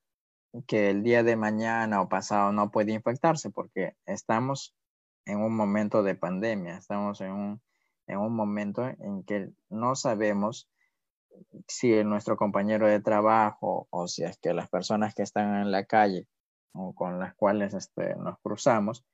[0.65, 4.75] que el día de mañana o pasado no puede infectarse porque estamos
[5.25, 7.61] en un momento de pandemia, estamos en un,
[8.07, 10.67] en un momento en que no sabemos
[11.67, 15.85] si nuestro compañero de trabajo o si es que las personas que están en la
[15.85, 16.27] calle
[16.73, 19.05] o con las cuales este, nos cruzamos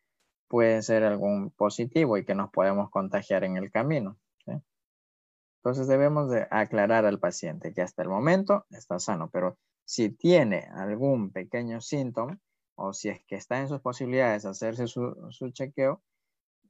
[0.53, 4.19] puede ser algún positivo y que nos podemos contagiar en el camino.
[4.45, 10.69] Entonces debemos de aclarar al paciente que hasta el momento está sano, pero si tiene
[10.75, 12.37] algún pequeño síntoma
[12.75, 16.03] o si es que está en sus posibilidades de hacerse su, su chequeo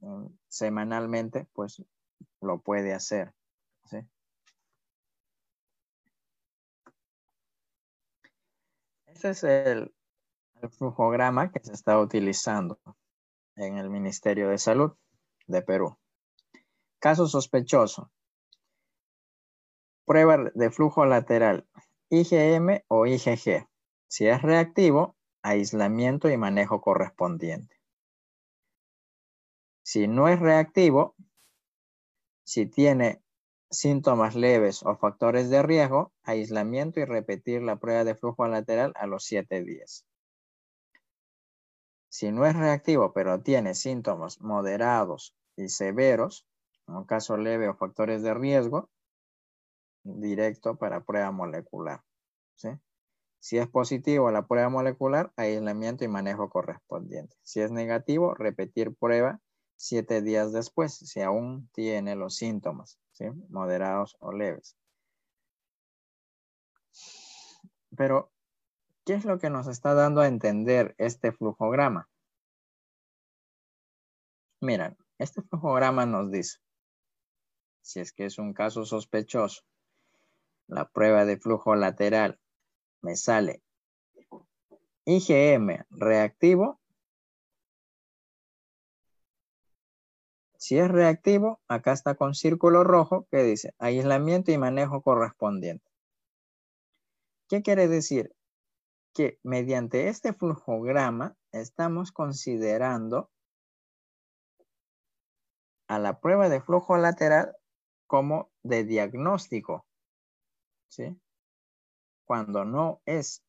[0.00, 1.84] mm, semanalmente, pues
[2.40, 3.34] lo puede hacer.
[3.84, 3.98] ¿sí?
[9.08, 9.94] Ese es el,
[10.62, 12.78] el flujograma que se está utilizando
[13.56, 14.92] en el Ministerio de Salud
[15.46, 15.96] de Perú.
[16.98, 18.10] Caso sospechoso.
[20.04, 21.66] Prueba de flujo lateral,
[22.10, 23.66] IgM o IgG.
[24.06, 27.80] Si es reactivo, aislamiento y manejo correspondiente.
[29.82, 31.14] Si no es reactivo,
[32.44, 33.22] si tiene
[33.70, 39.06] síntomas leves o factores de riesgo, aislamiento y repetir la prueba de flujo lateral a
[39.06, 40.06] los siete días.
[42.14, 46.46] Si no es reactivo, pero tiene síntomas moderados y severos,
[46.86, 48.88] en un caso leve o factores de riesgo,
[50.04, 52.04] directo para prueba molecular.
[53.40, 57.34] Si es positivo la prueba molecular, aislamiento y manejo correspondiente.
[57.42, 59.40] Si es negativo, repetir prueba
[59.74, 62.96] siete días después, si aún tiene los síntomas,
[63.48, 64.76] moderados o leves.
[67.96, 68.30] Pero
[69.04, 72.08] ¿Qué es lo que nos está dando a entender este flujograma?
[74.64, 76.58] Miren, este flujograma nos dice,
[77.82, 79.62] si es que es un caso sospechoso,
[80.66, 82.40] la prueba de flujo lateral
[83.02, 83.62] me sale
[85.04, 86.80] IgM reactivo.
[90.56, 95.90] Si es reactivo, acá está con círculo rojo que dice aislamiento y manejo correspondiente.
[97.50, 98.34] ¿Qué quiere decir?
[99.14, 103.30] que mediante este flujograma estamos considerando
[105.86, 107.56] a la prueba de flujo lateral
[108.06, 109.86] como de diagnóstico.
[110.88, 111.16] ¿sí?
[112.24, 113.42] Cuando no es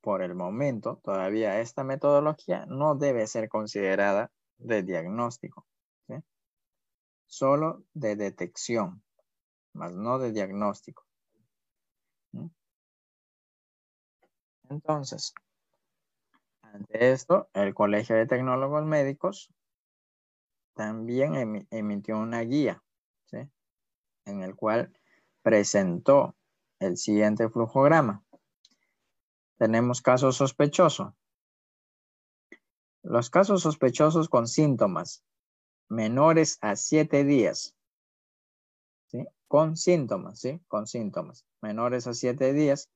[0.00, 5.66] por el momento, todavía esta metodología no debe ser considerada de diagnóstico.
[6.06, 6.14] ¿sí?
[7.26, 9.02] Solo de detección,
[9.72, 11.04] más no de diagnóstico.
[14.70, 15.34] Entonces,
[16.62, 19.52] ante esto, el Colegio de Tecnólogos Médicos
[20.74, 22.82] también emitió una guía,
[24.26, 24.92] En el cual
[25.42, 26.34] presentó
[26.78, 28.24] el siguiente flujograma.
[29.58, 31.12] Tenemos casos sospechosos.
[33.02, 35.24] Los casos sospechosos con síntomas
[35.88, 37.76] menores a siete días.
[39.08, 39.26] ¿sí?
[39.46, 40.60] Con síntomas, ¿sí?
[40.68, 42.90] Con síntomas menores a siete días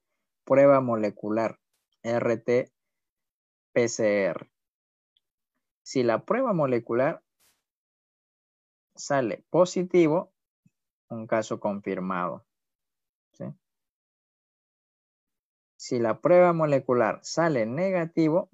[0.44, 1.58] prueba molecular
[2.02, 2.70] RT-PCR.
[5.82, 7.22] Si la prueba molecular
[8.98, 10.32] sale positivo,
[11.08, 12.44] un caso confirmado.
[15.76, 18.50] Si la prueba molecular sale negativo,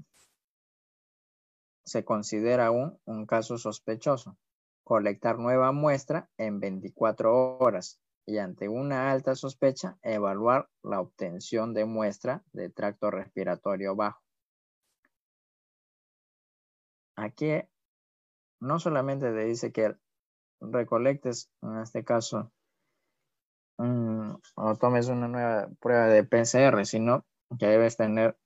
[1.85, 4.37] se considera aún un caso sospechoso.
[4.85, 11.87] Colectar nueva muestra en 24 horas y ante una alta sospecha, evaluar la obtención de
[11.87, 14.23] muestra de tracto respiratorio bajo.
[17.17, 17.63] Aquí
[18.61, 19.97] no solamente te dice que
[20.61, 22.53] recolectes, en este caso,
[23.77, 27.25] o tomes una nueva prueba de PCR, sino
[27.59, 28.37] que debes tener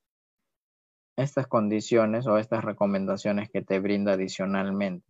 [1.16, 5.04] estas condiciones o estas recomendaciones que te brinda adicionalmente.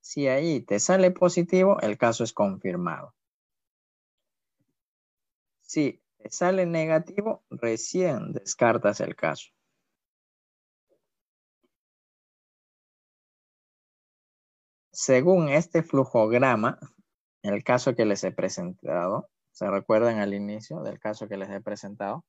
[0.00, 3.14] Si ahí te sale positivo, el caso es confirmado.
[5.62, 9.50] Si te sale negativo, recién descartas el caso.
[14.94, 16.78] Según este flujograma,
[17.42, 21.60] el caso que les he presentado, ¿se recuerdan al inicio del caso que les he
[21.60, 22.24] presentado?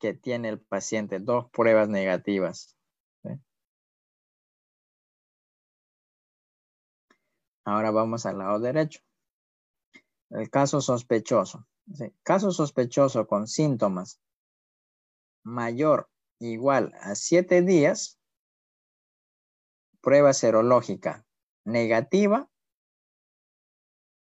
[0.00, 2.78] Que tiene el paciente dos pruebas negativas
[7.64, 9.00] Ahora vamos al lado derecho.
[10.30, 11.66] El caso sospechoso.
[12.22, 14.20] Caso sospechoso con síntomas
[15.42, 16.08] mayor
[16.38, 18.17] igual a 7 días.
[20.00, 21.26] Prueba serológica
[21.64, 22.48] negativa.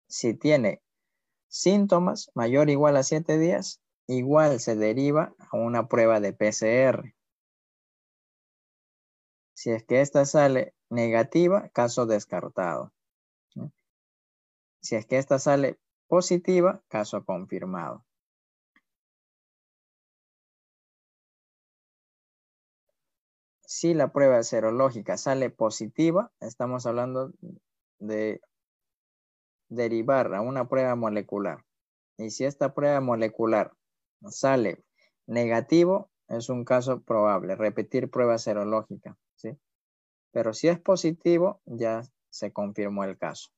[0.08, 0.82] Si tiene
[1.48, 7.14] síntomas mayor igual a 7 días, igual se deriva a una prueba de PCR.
[9.54, 12.92] Si es que esta sale negativa, caso descartado.
[14.80, 18.05] Si es que esta sale positiva, caso confirmado.
[23.78, 27.34] Si la prueba serológica sale positiva, estamos hablando
[27.98, 28.40] de
[29.68, 31.62] derivar a una prueba molecular.
[32.16, 33.74] Y si esta prueba molecular
[34.30, 34.82] sale
[35.26, 39.18] negativo, es un caso probable, repetir prueba serológica.
[39.34, 39.58] ¿sí?
[40.32, 43.50] Pero si es positivo, ya se confirmó el caso.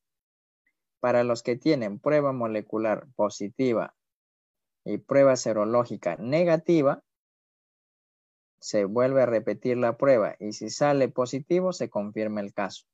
[0.99, 3.95] Para los que tienen prueba molecular positiva
[4.85, 7.05] y prueba serológica negativa,
[8.61, 12.87] se vuelve a repetir la prueba y si sale positivo, se confirma el caso.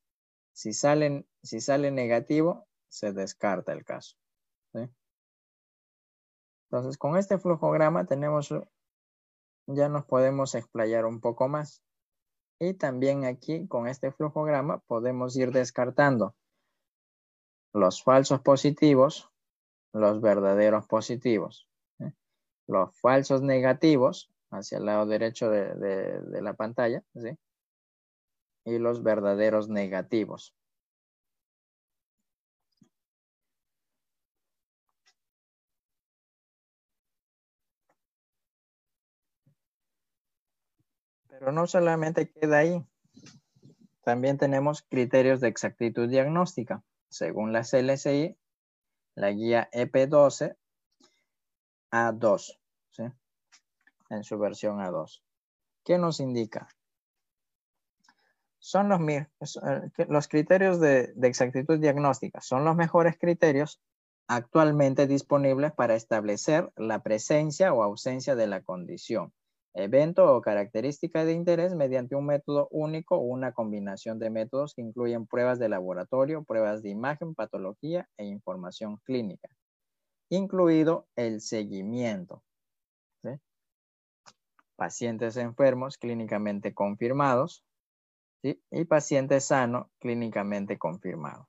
[0.53, 4.17] Si, salen, si sale negativo, se descarta el caso.
[6.71, 8.53] Entonces, con este flujograma tenemos,
[9.67, 11.83] ya nos podemos explayar un poco más.
[12.59, 16.35] Y también aquí, con este flujograma, podemos ir descartando
[17.73, 19.31] los falsos positivos,
[19.93, 21.69] los verdaderos positivos.
[22.67, 27.03] Los falsos negativos, hacia el lado derecho de, la pantalla,
[28.65, 30.55] y los verdaderos negativos.
[41.29, 42.87] Pero no solamente queda ahí.
[44.03, 46.83] También tenemos criterios de exactitud diagnóstica
[47.15, 48.37] según la CLCI,
[49.15, 50.57] la guía EP12
[51.93, 52.59] A2,
[54.11, 55.23] en su versión A2.
[55.85, 56.69] ¿Qué nos indica?
[58.59, 63.81] Son los, eh, los criterios de, de exactitud diagnóstica, son los mejores criterios
[64.27, 69.33] actualmente disponibles para establecer la presencia o ausencia de la condición
[69.75, 74.83] evento o característica de interés mediante un método único o una combinación de métodos que
[74.83, 79.49] incluyen pruebas de laboratorio, pruebas de imagen, patología e información clínica,
[80.31, 82.43] incluido el seguimiento.
[84.77, 87.65] Pacientes enfermos clínicamente confirmados
[88.43, 91.47] y pacientes sanos clínicamente confirmados.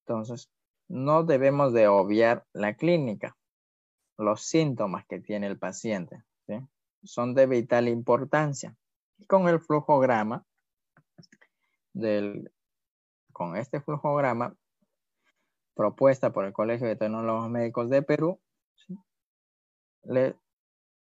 [0.00, 0.50] Entonces,
[0.88, 3.36] no debemos de obviar la clínica,
[4.18, 6.24] los síntomas que tiene el paciente
[7.04, 8.76] son de vital importancia.
[9.18, 10.44] Y con el flujograma,
[11.92, 12.52] del,
[13.32, 14.56] con este flujograma
[15.74, 18.40] propuesta por el Colegio de Tecnólogos Médicos de Perú,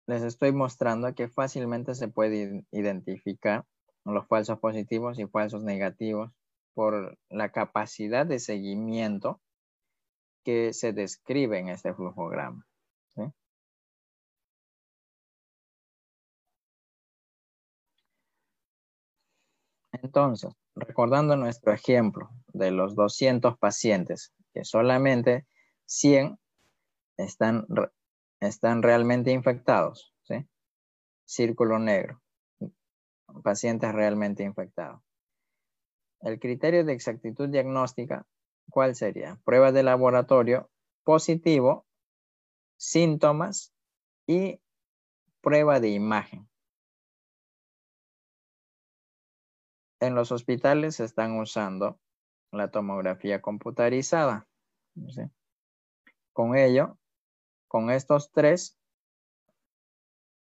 [0.07, 3.65] les estoy mostrando que fácilmente se puede identificar
[4.05, 6.31] los falsos positivos y falsos negativos
[6.73, 9.41] por la capacidad de seguimiento
[10.43, 12.65] que se describe en este flujograma.
[20.03, 25.47] Entonces, recordando nuestro ejemplo de los 200 pacientes, que solamente
[25.85, 26.37] 100
[27.17, 27.65] están,
[28.39, 30.47] están realmente infectados, ¿sí?
[31.25, 32.21] Círculo negro,
[33.43, 35.01] pacientes realmente infectados.
[36.21, 38.25] El criterio de exactitud diagnóstica,
[38.69, 39.39] ¿cuál sería?
[39.43, 40.69] Prueba de laboratorio
[41.03, 41.85] positivo,
[42.77, 43.73] síntomas
[44.27, 44.59] y
[45.41, 46.49] prueba de imagen.
[49.99, 51.99] en los hospitales se están usando
[52.51, 54.47] la tomografía computarizada.
[56.33, 56.97] Con ello,
[57.67, 58.77] con estos tres,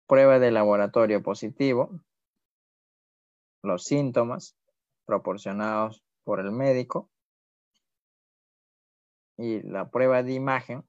[0.06, 2.00] prueba de laboratorio positivo,
[3.62, 4.56] los síntomas
[5.04, 7.10] proporcionados por el médico
[9.36, 10.84] y la prueba de imagen,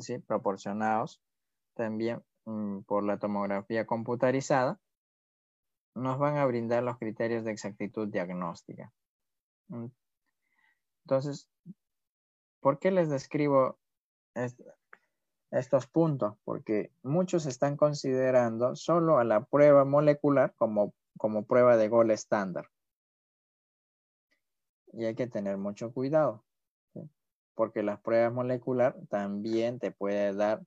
[0.00, 0.18] ¿sí?
[0.18, 1.22] proporcionados
[1.74, 4.80] también mm, por la tomografía computarizada,
[5.94, 8.92] nos van a brindar los criterios de exactitud diagnóstica.
[9.68, 9.86] Mm.
[11.04, 11.48] Entonces,
[12.60, 13.78] ¿por qué les describo
[15.52, 16.34] estos puntos?
[16.44, 22.68] Porque muchos están considerando solo a la prueba molecular como, como prueba de gol estándar.
[24.92, 26.44] Y hay que tener mucho cuidado,
[27.54, 30.62] porque la prueba molecular también te puede dar,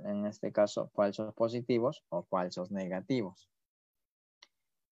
[0.00, 3.48] en este caso, falsos positivos o falsos negativos.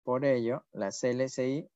[0.05, 1.69] Por ello, la CLCI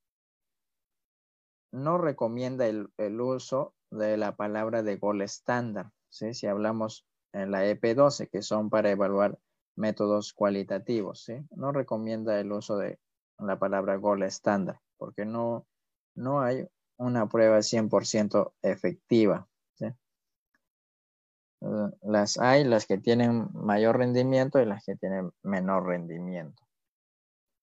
[1.72, 5.90] no recomienda el, uso de la palabra de gol estándar.
[6.11, 9.39] Si hablamos en la EP12, que son para evaluar
[9.77, 12.99] métodos cualitativos, no recomienda el uso de
[13.39, 15.67] la palabra gol estándar, porque no,
[16.15, 19.49] no hay una prueba 100% efectiva.
[21.61, 21.67] Eh,
[22.03, 26.63] las hay, las que tienen mayor rendimiento y las que tienen menor rendimiento.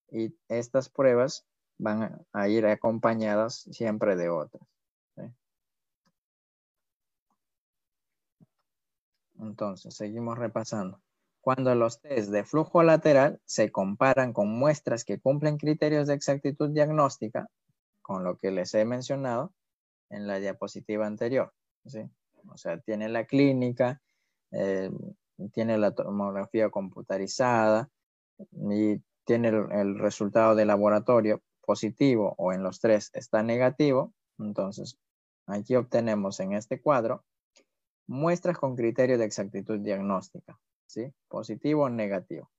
[0.09, 1.45] Y estas pruebas
[1.77, 4.74] van a ir acompañadas siempre de otras.
[9.39, 11.01] Entonces, seguimos repasando.
[11.41, 16.69] Cuando los test de flujo lateral se comparan con muestras que cumplen criterios de exactitud
[16.69, 17.47] diagnóstica,
[18.01, 19.53] con lo que les he mencionado
[20.09, 21.53] en la diapositiva anterior.
[22.47, 24.01] O sea, tiene la clínica,
[24.51, 24.91] eh,
[25.53, 27.89] tiene la tomografía computarizada
[28.51, 34.97] y tiene el, resultado de laboratorio positivo o en los tres está negativo, entonces
[35.47, 37.23] aquí obtenemos en este cuadro
[38.07, 41.11] muestras con criterio de exactitud diagnóstica, ¿sí?
[41.27, 42.49] Positivo o negativo.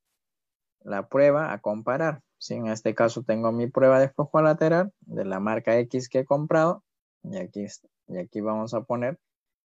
[0.80, 2.55] La prueba a comparar, ¿sí?
[2.55, 6.24] En este caso tengo mi prueba de flujo lateral de la marca X que he
[6.24, 6.82] comprado
[7.22, 7.66] y aquí,
[8.09, 9.18] y aquí vamos a poner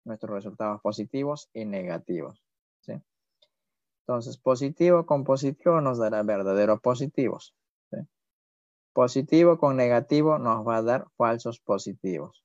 [0.03, 2.43] nuestros resultados positivos y negativos,
[2.81, 2.93] ¿sí?
[4.01, 7.53] Entonces, positivo con positivo nos dará verdaderos positivos.
[8.93, 12.43] Positivo con negativo nos va a dar falsos positivos.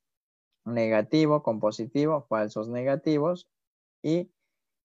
[0.67, 3.47] Negativo con positivo, falsos negativos.
[4.03, 4.29] Y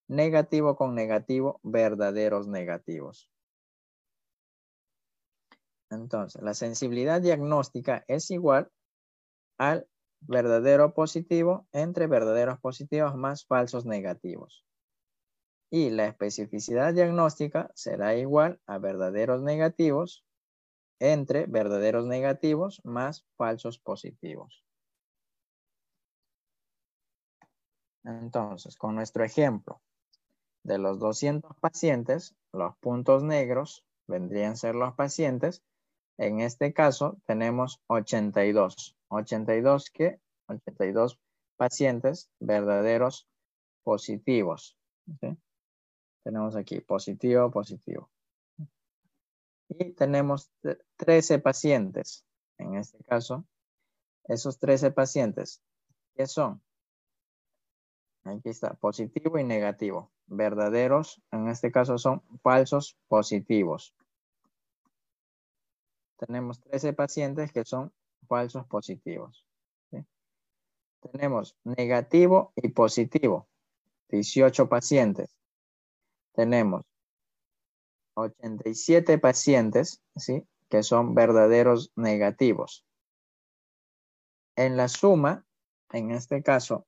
[0.07, 3.29] negativo con negativo, verdaderos negativos.
[5.89, 8.71] Entonces, la sensibilidad diagnóstica es igual
[9.57, 9.87] al
[10.21, 14.65] verdadero positivo entre verdaderos positivos más falsos negativos.
[15.69, 20.23] Y la especificidad diagnóstica será igual a verdaderos negativos
[20.99, 24.62] entre verdaderos negativos más falsos positivos.
[28.03, 29.81] Entonces, con nuestro ejemplo
[30.63, 35.63] de los 200 pacientes, los puntos negros vendrían a ser los pacientes.
[36.17, 38.95] En este caso, tenemos 82.
[39.09, 41.19] 82 que 82
[41.57, 43.27] pacientes verdaderos
[43.83, 44.77] positivos.
[46.23, 48.09] Tenemos aquí positivo, positivo.
[49.69, 50.51] Y tenemos
[50.97, 52.25] 13 pacientes.
[52.57, 53.45] En este caso,
[54.25, 55.61] esos 13 pacientes,
[56.15, 56.61] ¿qué son?
[58.25, 60.11] Aquí está, positivo y negativo.
[60.27, 63.93] Verdaderos, en este caso son falsos positivos.
[66.17, 67.91] Tenemos 13 pacientes que son
[68.27, 69.45] falsos positivos.
[71.11, 73.49] Tenemos negativo y positivo.
[74.07, 75.35] 18 pacientes.
[76.33, 76.85] Tenemos
[78.15, 80.47] 87 pacientes, ¿sí?
[80.69, 82.85] Que son verdaderos negativos.
[84.55, 85.45] En la suma,
[85.91, 86.87] en este caso,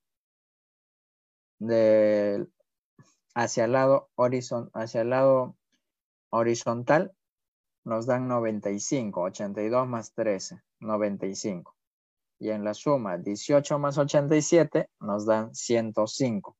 [1.59, 2.47] de,
[3.33, 4.09] hacia, el lado
[4.73, 5.55] hacia el lado
[6.29, 7.13] horizontal,
[7.83, 11.75] nos dan 95, 82 más 13, 95.
[12.39, 16.57] Y en la suma, 18 más 87, nos dan 105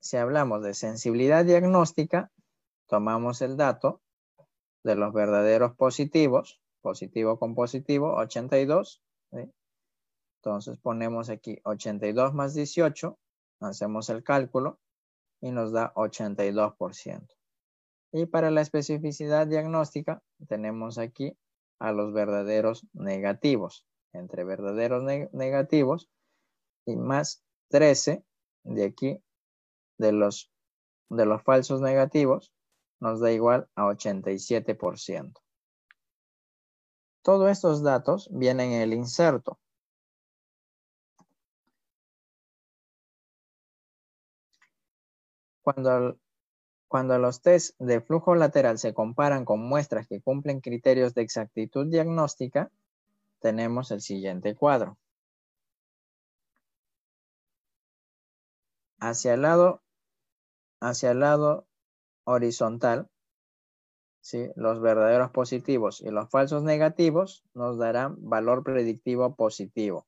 [0.00, 2.32] si hablamos de sensibilidad diagnóstica,
[2.88, 4.00] tomamos el dato
[4.82, 9.02] de los verdaderos positivos, positivo con positivo, 82.
[10.42, 13.18] Entonces ponemos aquí 82 más 18,
[13.60, 14.80] hacemos el cálculo
[15.42, 17.28] y nos da 82%.
[18.12, 21.36] Y para la especificidad diagnóstica tenemos aquí
[21.78, 26.08] a los verdaderos negativos, entre verdaderos negativos
[26.86, 28.24] y más 13
[28.64, 29.22] de aquí
[29.98, 30.50] de los,
[31.10, 32.52] de los falsos negativos
[32.98, 35.32] nos da igual a 87%.
[37.22, 39.58] Todos estos datos vienen en el inserto.
[45.62, 46.18] Cuando,
[46.88, 51.86] cuando los test de flujo lateral se comparan con muestras que cumplen criterios de exactitud
[51.86, 52.70] diagnóstica,
[53.40, 54.98] tenemos el siguiente cuadro.
[58.98, 59.82] Hacia el lado,
[60.80, 61.66] hacia el lado
[62.24, 63.08] horizontal,
[64.20, 64.50] ¿sí?
[64.56, 70.06] los verdaderos positivos y los falsos negativos nos darán valor predictivo positivo.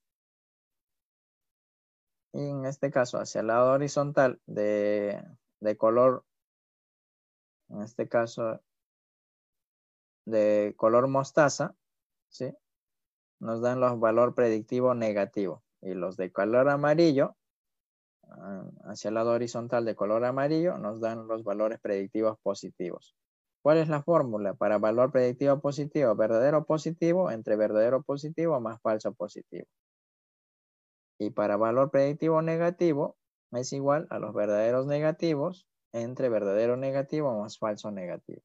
[2.34, 5.22] Y en este caso, hacia el lado horizontal de,
[5.62, 6.24] de color,
[7.70, 8.60] en este caso
[10.24, 11.74] de color mostaza,
[12.28, 12.52] ¿sí?
[13.40, 15.62] nos dan los valor predictivo negativo.
[15.80, 17.36] Y los de color amarillo,
[18.28, 23.16] ah, hacia el lado horizontal de color amarillo, nos dan los valores predictivos positivos.
[23.62, 26.14] ¿Cuál es la fórmula para valor predictivo positivo?
[26.16, 29.66] Verdadero positivo entre verdadero positivo más falso positivo.
[31.18, 33.16] Y para valor predictivo negativo
[33.52, 38.42] es igual a los verdaderos negativos entre verdadero negativo más falso negativo.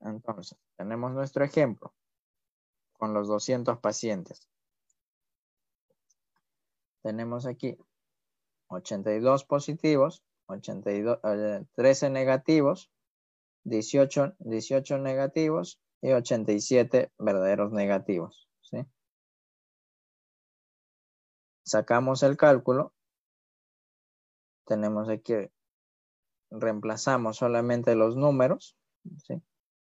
[0.00, 1.94] Entonces, tenemos nuestro ejemplo
[2.92, 4.48] con los 200 pacientes.
[7.02, 7.76] Tenemos aquí
[8.68, 11.18] 82 positivos 82,
[11.74, 12.90] 13 eh, negativos,
[13.64, 18.47] 18, 18 negativos y 87 verdaderos negativos.
[21.68, 22.94] Sacamos el cálculo.
[24.64, 25.34] Tenemos aquí,
[26.50, 28.74] reemplazamos solamente los números
[29.18, 29.42] ¿sí?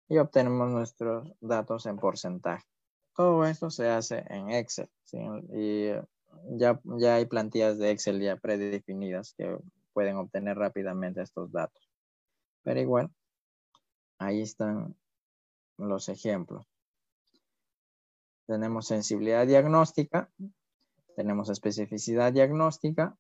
[0.08, 2.66] y obtenemos nuestros datos en porcentaje.
[3.14, 4.90] Todo esto se hace en Excel
[5.52, 5.90] y
[6.58, 9.58] ya, ya hay plantillas de Excel ya predefinidas que
[9.92, 11.90] pueden obtener rápidamente estos datos.
[12.64, 13.12] Pero igual,
[14.20, 14.96] ahí están
[15.78, 16.66] los ejemplos.
[18.48, 20.32] Tenemos sensibilidad diagnóstica,
[21.16, 23.18] tenemos especificidad diagnóstica,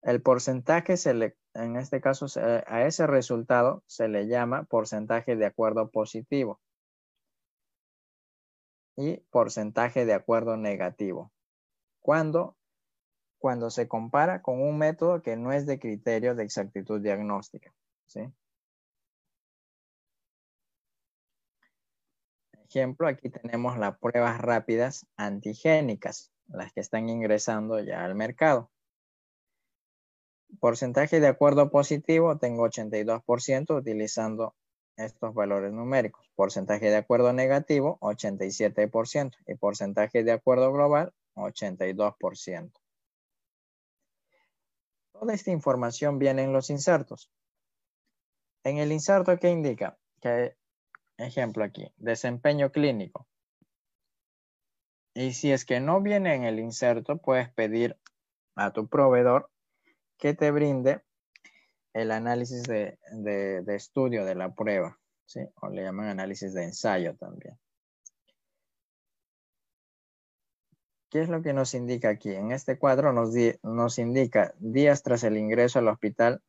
[0.01, 2.27] El porcentaje se le en este caso
[2.67, 6.59] a ese resultado se le llama porcentaje de acuerdo positivo
[8.95, 11.31] y porcentaje de acuerdo negativo.
[12.01, 12.56] Cuando,
[13.39, 17.73] cuando se compara con un método que no es de criterio de exactitud diagnóstica.
[22.69, 28.69] Ejemplo, aquí tenemos las pruebas rápidas antigénicas, las que están ingresando ya al mercado.
[30.59, 34.55] Porcentaje de acuerdo positivo, tengo 82% utilizando
[34.97, 36.29] estos valores numéricos.
[36.35, 39.35] Porcentaje de acuerdo negativo, 87%.
[39.47, 42.71] Y porcentaje de acuerdo global, 82%.
[45.19, 47.31] Toda esta información viene en los insertos.
[48.63, 49.97] En el inserto, ¿qué indica?
[50.21, 50.55] Que,
[51.17, 53.27] ejemplo aquí, desempeño clínico.
[55.15, 57.97] Y si es que no viene en el inserto, puedes pedir
[58.55, 59.49] a tu proveedor
[60.17, 61.01] que te brinde
[61.93, 62.99] el análisis de,
[63.67, 65.39] estudio de la prueba, ¿sí?
[65.61, 67.57] O le llaman análisis de ensayo también.
[71.09, 72.33] ¿Qué es lo que nos indica aquí?
[72.33, 76.41] En este cuadro nos, indica días tras el ingreso al hospital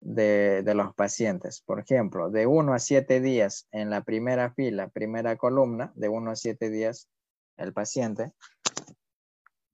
[0.00, 1.62] de, de, los pacientes.
[1.62, 6.30] Por ejemplo, de 1 a 7 días en la primera fila, primera columna, de 1
[6.30, 7.08] a 7 días
[7.56, 8.32] el paciente.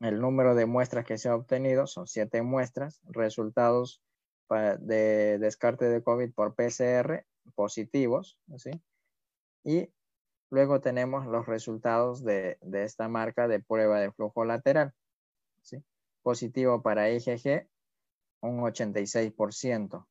[0.00, 4.02] El número de muestras que se ha obtenido son siete muestras, resultados
[4.48, 7.24] de descarte de COVID por PCR
[7.54, 8.70] positivos, ¿sí?
[9.62, 9.90] Y
[10.50, 14.92] luego tenemos los resultados de, esta marca de prueba de flujo lateral,
[16.22, 17.66] positivo para IgG,
[18.42, 20.06] un 86%.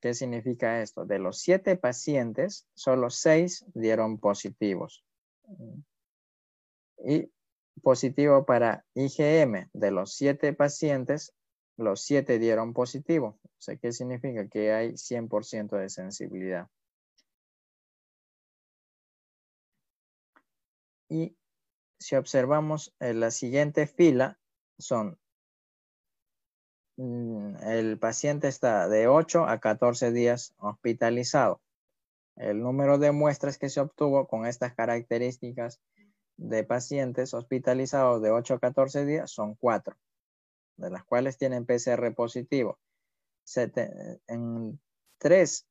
[0.00, 1.04] ¿Qué significa esto?
[1.04, 5.04] De los siete pacientes, solo seis dieron positivos.
[7.04, 7.32] Y
[7.82, 11.34] positivo para IgM, de los siete pacientes,
[11.76, 13.38] los siete dieron positivo.
[13.42, 14.46] O sea, ¿qué significa?
[14.48, 16.68] Que hay 100% de sensibilidad.
[21.08, 21.36] Y
[21.98, 24.38] si observamos en la siguiente fila,
[24.78, 25.18] son
[26.96, 31.60] mm, el paciente está de 8 a 14 días hospitalizado.
[32.36, 35.80] El número de muestras que se obtuvo con estas características
[36.36, 39.96] de pacientes hospitalizados de 8 a 14 días son 4,
[40.76, 42.78] de las cuales tienen PCR positivo.
[43.56, 44.80] en
[45.18, 45.67] 3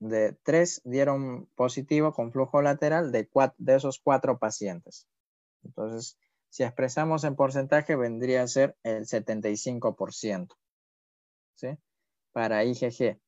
[0.00, 3.28] de 3 dieron positivo con flujo lateral de,
[3.58, 5.06] de esos 4 pacientes.
[5.62, 10.56] Entonces, si expresamos en porcentaje, vendría a ser el 75%.
[11.54, 11.78] ¿sí?
[12.32, 13.20] Para IgG.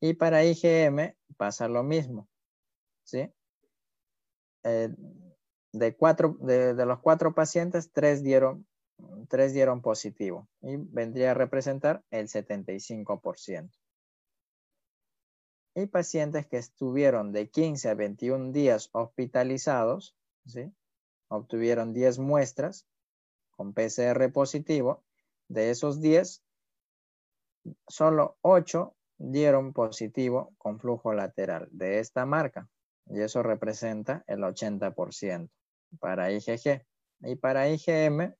[0.00, 2.28] Y para IgM pasa lo mismo.
[3.02, 3.32] ¿sí?
[4.62, 4.90] Eh,
[5.72, 8.66] de, cuatro, de, los cuatro pacientes, tres dieron,
[9.28, 13.70] tres dieron positivo y vendría a representar el 75%.
[15.74, 20.16] Y pacientes que estuvieron de 15 a 21 días hospitalizados,
[20.46, 20.72] ¿sí?
[21.28, 22.86] obtuvieron 10 muestras
[23.50, 25.02] con PCR positivo.
[25.48, 26.42] De esos 10,
[27.88, 32.68] solo 8 dieron positivo con flujo lateral de esta marca.
[33.06, 35.50] Y eso representa el 80%
[35.98, 36.84] para IgG.
[37.20, 38.34] Y para IgM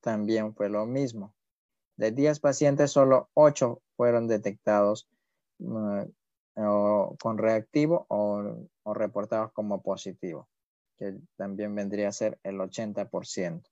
[0.00, 1.34] también fue lo mismo.
[1.96, 5.08] De 10 pacientes, solo 8 fueron detectados
[6.56, 10.48] mm, con reactivo o, o reportados como positivo
[11.02, 13.62] que también vendría a ser el 80%.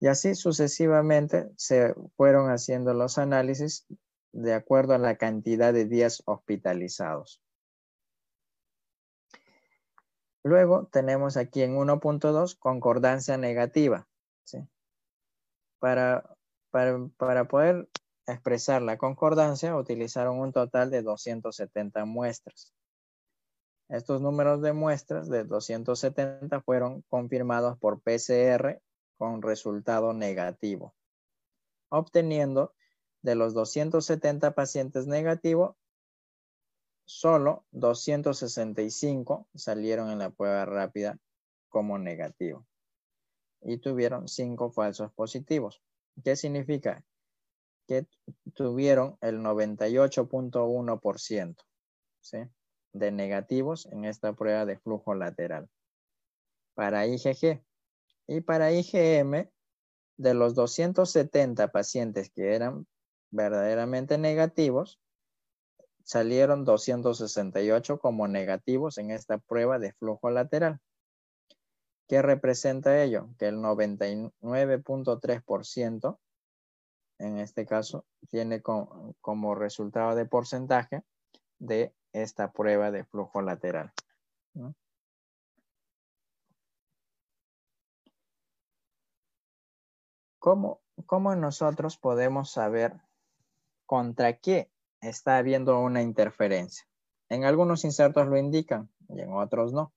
[0.00, 3.86] Y así sucesivamente se fueron haciendo los análisis
[4.32, 7.40] de acuerdo a la cantidad de días hospitalizados.
[10.44, 14.06] Luego tenemos aquí en 1.2 concordancia negativa.
[15.78, 16.36] Para,
[16.70, 17.88] para, para poder
[18.26, 22.72] expresar la concordancia utilizaron un total de 270 muestras.
[23.88, 28.80] Estos números de muestras de 270 fueron confirmados por PCR
[29.18, 30.94] con resultado negativo,
[31.90, 32.74] obteniendo
[33.22, 35.76] de los 270 pacientes negativos,
[37.04, 41.18] solo 265 salieron en la prueba rápida
[41.68, 42.66] como negativo
[43.60, 45.82] y tuvieron 5 falsos positivos.
[46.24, 47.04] ¿Qué significa?
[47.86, 48.06] Que
[48.54, 51.56] tuvieron el 98.1%.
[52.20, 52.38] ¿sí?
[52.92, 55.68] de negativos en esta prueba de flujo lateral.
[56.74, 57.62] Para IgG
[58.26, 59.48] y para IgM,
[60.18, 62.86] de los 270 pacientes que eran
[63.30, 65.00] verdaderamente negativos,
[66.04, 70.80] salieron 268 como negativos en esta prueba de flujo lateral.
[72.08, 73.30] ¿Qué representa ello?
[73.38, 76.18] Que el 99.3%
[77.18, 81.02] en este caso tiene como resultado de porcentaje
[81.58, 83.92] de esta prueba de flujo lateral.
[90.38, 93.00] ¿Cómo, ¿Cómo nosotros podemos saber
[93.86, 96.84] contra qué está habiendo una interferencia?
[97.28, 99.92] En algunos insertos lo indican y en otros no.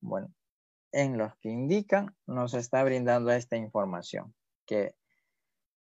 [0.00, 0.32] Bueno,
[0.92, 4.34] en los que indican nos está brindando esta información
[4.66, 4.94] que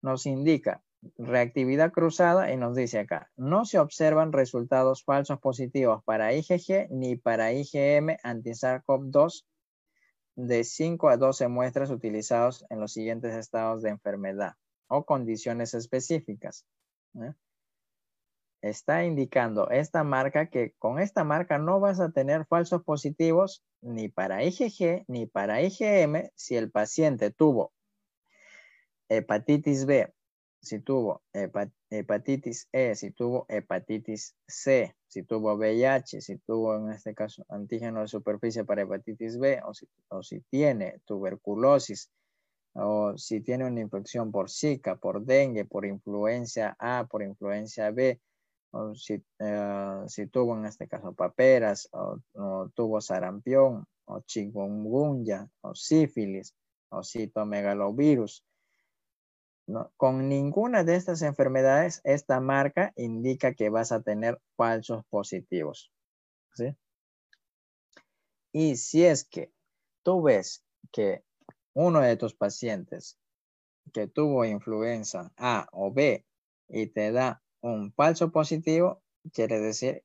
[0.02, 0.84] nos indica
[1.18, 7.16] reactividad cruzada y nos dice acá, no se observan resultados falsos positivos para IgG ni
[7.16, 9.46] para IgM anti-SARS-CoV-2
[10.36, 14.54] de 5 a 12 muestras utilizados en los siguientes estados de enfermedad
[14.88, 16.66] o condiciones específicas.
[18.62, 24.10] Está indicando esta marca que con esta marca no vas a tener falsos positivos ni
[24.10, 27.72] para IgG ni para IgM si el paciente tuvo
[29.10, 30.08] hepatitis B
[30.62, 31.24] si tuvo
[31.90, 38.02] hepatitis E, si tuvo hepatitis C, si tuvo VIH, si tuvo en este caso antígeno
[38.02, 39.62] de superficie para hepatitis B,
[40.10, 42.12] o si, tiene tuberculosis,
[42.74, 48.20] o si tiene una infección por Zika, por dengue, por influencia A, por influencia B,
[48.72, 55.50] o si, eh, si tuvo en este caso paperas, o, o tuvo sarampión, o chikungunya,
[55.62, 56.54] o sífilis,
[56.90, 58.44] o citomegalovirus,
[59.98, 65.92] con ninguna de estas enfermedades, esta marca indica que vas a tener falsos positivos.
[66.54, 66.76] ¿sí?
[68.52, 69.52] Y si es que
[70.04, 71.24] tú ves que
[71.74, 73.18] uno de tus pacientes
[73.94, 76.26] que tuvo influenza A o B
[76.68, 79.02] y te da un falso positivo,
[79.34, 80.04] quiere decir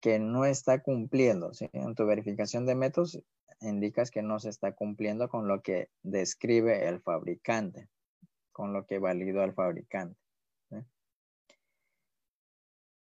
[0.00, 1.52] que no está cumpliendo.
[1.72, 3.22] En tu verificación de métodos
[3.60, 7.88] indicas que no se está cumpliendo con lo que describe el fabricante,
[8.52, 10.16] con lo que validó el fabricante.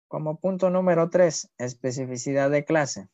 [0.08, 3.08] Como punto número tres, especificidad de clase.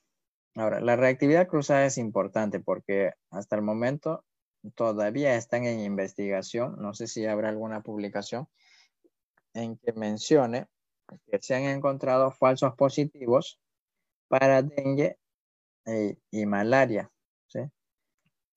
[0.56, 4.26] Ahora, la reactividad cruzada es importante porque hasta el momento
[4.74, 6.76] todavía están en investigación.
[6.80, 8.48] No sé si habrá alguna publicación
[9.54, 10.68] en que mencione
[11.28, 13.60] que se han encontrado falsos positivos
[14.28, 15.20] para dengue
[15.86, 17.12] eh, y malaria.
[17.48, 17.60] ¿sí?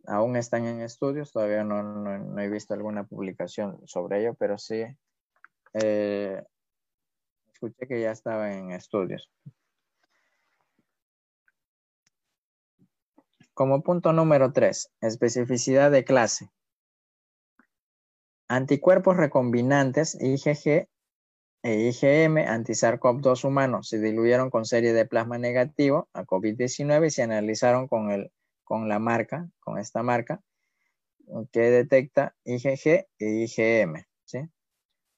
[0.06, 4.84] Aún están en estudios, todavía no, he visto alguna publicación sobre ello, pero sí
[5.74, 6.42] eh,
[7.52, 9.30] escuché que ya estaba en estudios.
[13.54, 16.48] Como punto número 3, especificidad de clase.
[18.48, 20.88] Anticuerpos recombinantes IgG
[21.62, 27.22] e IgM anti-SARS-CoV-2 humanos se diluyeron con serie de plasma negativo a COVID-19 y se
[27.22, 28.32] analizaron con, el,
[28.70, 30.40] con la marca, con esta marca,
[31.50, 34.06] que detecta IgG e IgM.
[34.24, 34.48] ¿sí?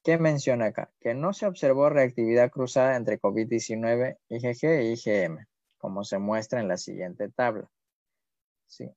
[0.03, 0.91] ¿Qué menciona acá?
[0.99, 5.45] Que no se observó reactividad cruzada entre COVID-19, IgG e IgM,
[5.77, 7.69] como se muestra en la siguiente tabla.
[8.65, 8.89] ¿sí?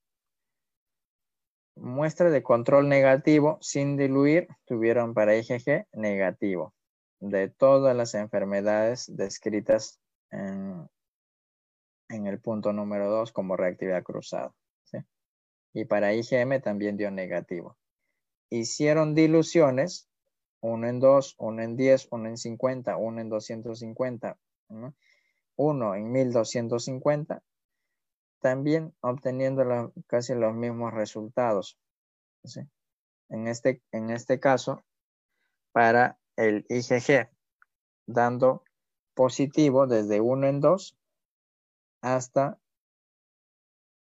[1.75, 6.73] Muestra de control negativo sin diluir tuvieron para IgG negativo
[7.21, 10.01] de todas las enfermedades descritas
[10.31, 10.89] en,
[12.09, 14.55] el punto número 2 como reactividad cruzada.
[15.73, 17.77] Y para IgM también dio negativo.
[18.49, 20.09] Hicieron diluciones,
[20.61, 24.39] uno en 2, uno en 10, uno en 50, uno en 250,
[25.57, 27.43] uno en 1250,
[28.41, 31.79] también obteniendo casi los mismos resultados.
[33.29, 34.83] En, este, en este caso,
[35.73, 37.29] para el IgG,
[38.07, 38.63] dando
[39.15, 40.97] positivo desde 1 en 2
[42.01, 42.59] hasta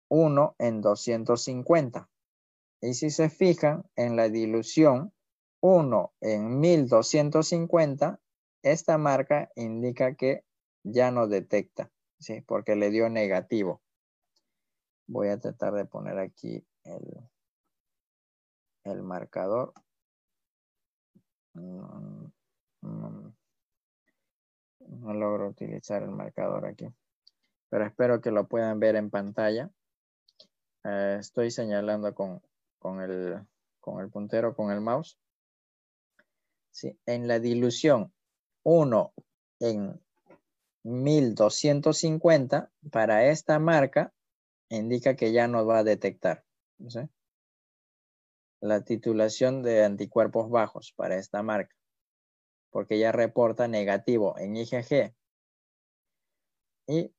[0.09, 2.09] 1 en 250.
[2.81, 5.13] Y si se fijan en la dilución
[5.61, 8.19] 1 en 1250,
[8.63, 10.43] esta marca indica que
[10.83, 12.41] ya no detecta, ¿sí?
[12.41, 13.81] porque le dio negativo.
[15.07, 17.29] Voy a tratar de poner aquí el,
[18.83, 19.73] el marcador.
[21.53, 22.33] No,
[25.13, 26.87] logro utilizar el marcador aquí.
[27.71, 29.71] Pero espero que lo puedan ver en pantalla.
[30.83, 32.41] Eh, estoy señalando con,
[33.01, 33.47] el,
[34.11, 35.17] puntero, con el mouse.
[36.71, 38.13] Sí, en la dilución
[38.63, 39.13] 1
[39.61, 40.01] en
[40.83, 44.13] 1250 para esta marca
[44.69, 46.43] indica que ya no va a detectar
[48.59, 51.73] la titulación de anticuerpos bajos para esta marca,
[52.69, 55.13] porque ya reporta negativo en IgG.
[56.87, 57.13] Y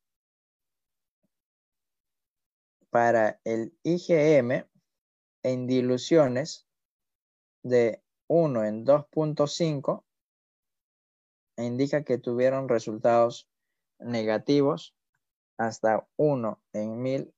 [2.93, 4.69] para el IgM,
[5.43, 6.69] en diluciones
[7.65, 10.05] de 1 en 2.5,
[11.57, 13.49] indica que tuvieron resultados
[13.99, 14.95] negativos
[15.57, 17.35] hasta 1 en 1000,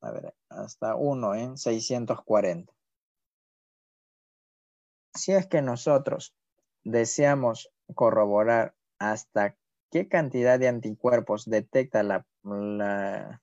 [0.00, 2.74] a ver, hasta 1 en 640
[5.14, 6.34] si es que nosotros
[6.82, 9.56] deseamos corroborar hasta
[9.90, 13.42] qué cantidad de anticuerpos detecta la, la,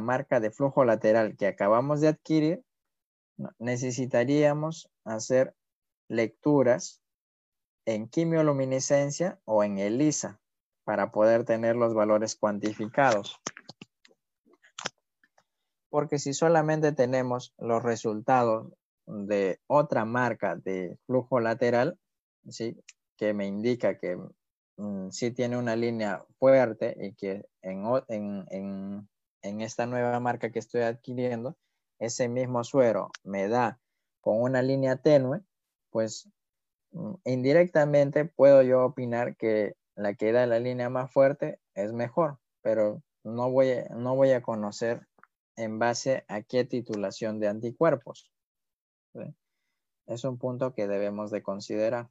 [0.00, 2.64] marca de flujo lateral que acabamos de adquirir,
[3.58, 5.54] necesitaríamos hacer
[6.08, 7.02] lecturas
[7.86, 10.40] en quimioluminescencia o en ELISA
[10.84, 13.40] para poder tener los valores cuantificados.
[15.88, 18.72] Porque si solamente tenemos los resultados
[19.06, 21.98] de otra marca de flujo lateral,
[22.48, 22.76] ¿sí?
[23.16, 24.16] que me indica que
[24.76, 29.08] mm, sí tiene una línea fuerte y que en,
[29.42, 31.56] esta nueva marca que estoy adquiriendo,
[31.98, 33.80] ese mismo suero me da
[34.20, 35.40] con una línea tenue,
[35.90, 36.28] pues
[36.92, 42.38] mm, indirectamente puedo yo opinar que la que da la línea más fuerte es mejor,
[42.62, 45.06] pero no voy, no voy a conocer
[45.56, 48.30] en base a qué titulación de anticuerpos.
[50.06, 52.08] Es un punto que debemos de considerar.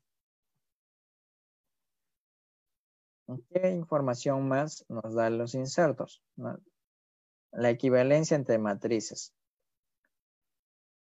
[3.50, 6.24] ¿Qué información más nos dan los insertos?
[7.52, 9.34] La equivalencia entre matrices.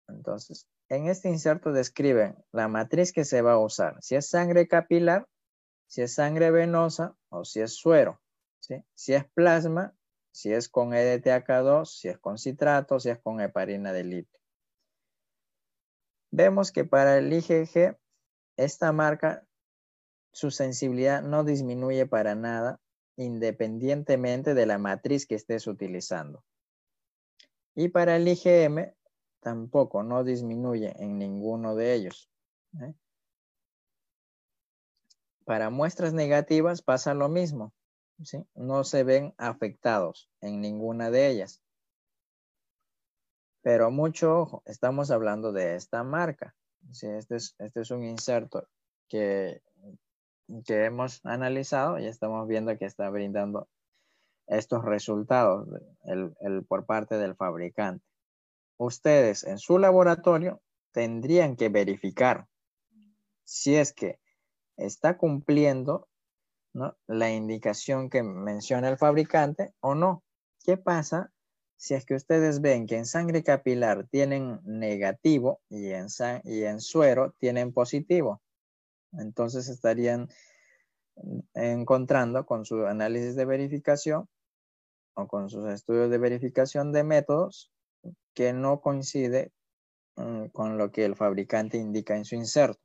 [0.08, 3.96] Entonces, en este inserto describen la matriz que se va a usar.
[4.02, 5.26] Si es sangre capilar,
[5.86, 8.20] si es sangre venosa o si es suero.
[8.94, 9.94] Si es plasma,
[10.32, 14.40] si es con EDTAK2, si es con citrato, si es con heparina de litio.
[16.30, 17.98] Vemos que para el IgG,
[18.56, 19.44] esta marca,
[20.32, 22.80] su sensibilidad no disminuye para nada,
[23.20, 26.42] independientemente de la matriz que estés utilizando.
[27.74, 28.94] Y para el IgM,
[29.40, 32.30] tampoco, no disminuye en ninguno de ellos.
[32.80, 32.94] ¿eh?
[35.44, 37.74] Para muestras negativas pasa lo mismo.
[38.54, 41.62] No se ven afectados en ninguna de ellas.
[43.62, 46.54] Pero mucho ojo, estamos hablando de esta marca.
[46.90, 48.66] Este, es, este es un inserto
[49.08, 49.62] que,
[50.66, 53.68] que hemos analizado y estamos viendo que está brindando
[54.46, 55.68] estos resultados
[56.68, 58.04] por parte del fabricante.
[58.78, 60.60] Ustedes en su laboratorio
[60.92, 62.46] tendrían que verificar
[63.44, 64.18] si es que
[64.76, 66.08] está cumpliendo
[67.06, 70.22] la indicación que menciona el fabricante o no.
[70.64, 71.32] ¿Qué pasa
[71.76, 76.06] si es que ustedes ven que en sangre capilar tienen negativo y en,
[76.44, 78.40] y en suero tienen positivo?
[79.12, 80.28] Entonces estarían
[81.54, 84.28] encontrando con su análisis de verificación
[85.14, 87.70] o con sus estudios de verificación de métodos
[88.34, 89.52] que no coincide
[90.16, 92.80] mm, con lo que el fabricante indica en su inserto.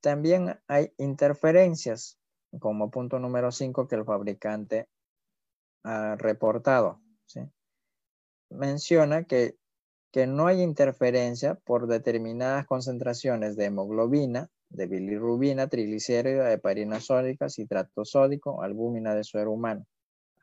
[0.00, 2.18] También hay interferencias,
[2.58, 4.88] como punto número 5 que el fabricante
[5.84, 7.00] ha reportado.
[8.50, 9.56] Menciona que,
[10.12, 18.04] que no hay interferencia por determinadas concentraciones de hemoglobina, de bilirrubina, triglicérido, heparina sódica, citrato
[18.04, 19.86] sódico, albúmina de suero humano.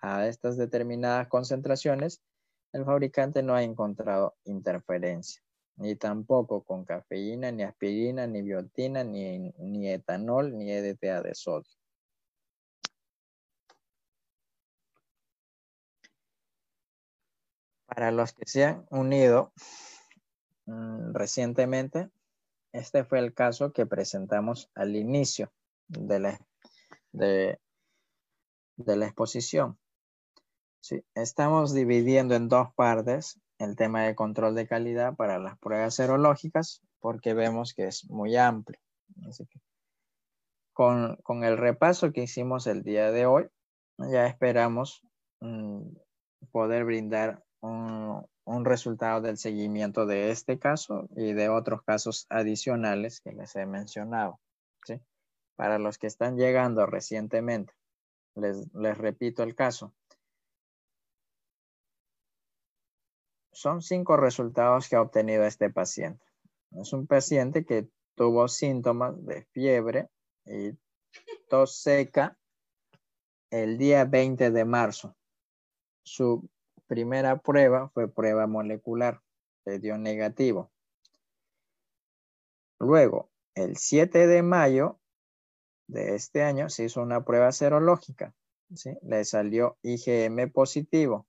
[0.01, 2.21] A estas determinadas concentraciones,
[2.73, 5.41] el fabricante no ha encontrado interferencia
[5.79, 11.78] ni tampoco con cafeína, ni aspirina, ni biotina, ni, ni etanol, ni EDTA de sodio.
[17.89, 19.51] Para los que se han unido
[20.65, 22.09] mm, recientemente,
[22.71, 25.51] este fue el caso que presentamos al inicio
[25.87, 26.39] de la,
[27.11, 27.59] de,
[28.77, 29.77] la exposición.
[30.81, 35.95] Sí, estamos dividiendo en dos partes el tema de control de calidad para las pruebas
[35.95, 38.79] serológicas porque vemos que es muy amplio.
[40.73, 43.49] con, el repaso que hicimos el día de hoy,
[43.97, 45.03] ya esperamos
[45.41, 45.81] mm,
[46.51, 48.27] poder brindar un,
[48.65, 54.39] resultado del seguimiento de este caso y de otros casos adicionales que les he mencionado.
[55.55, 57.73] Para los que están llegando recientemente,
[58.35, 59.93] les, les repito el caso.
[63.59, 66.25] son cinco resultados que ha obtenido este paciente.
[66.71, 70.07] Es un paciente que tuvo síntomas de fiebre
[70.45, 70.77] y
[71.49, 72.37] tos seca
[73.51, 75.13] el día 20 de marzo.
[76.03, 76.49] Su
[76.89, 79.21] primera prueba fue prueba molecular,
[79.65, 80.71] le dio negativo.
[82.79, 84.99] Luego, el 7 de mayo
[85.87, 88.33] de este año se hizo una prueba serológica.
[89.03, 91.27] Le salió IgM positivo.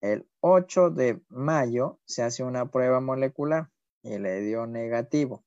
[0.00, 3.70] El 8 de mayo se hace una prueba molecular
[4.02, 5.44] y le dio negativo.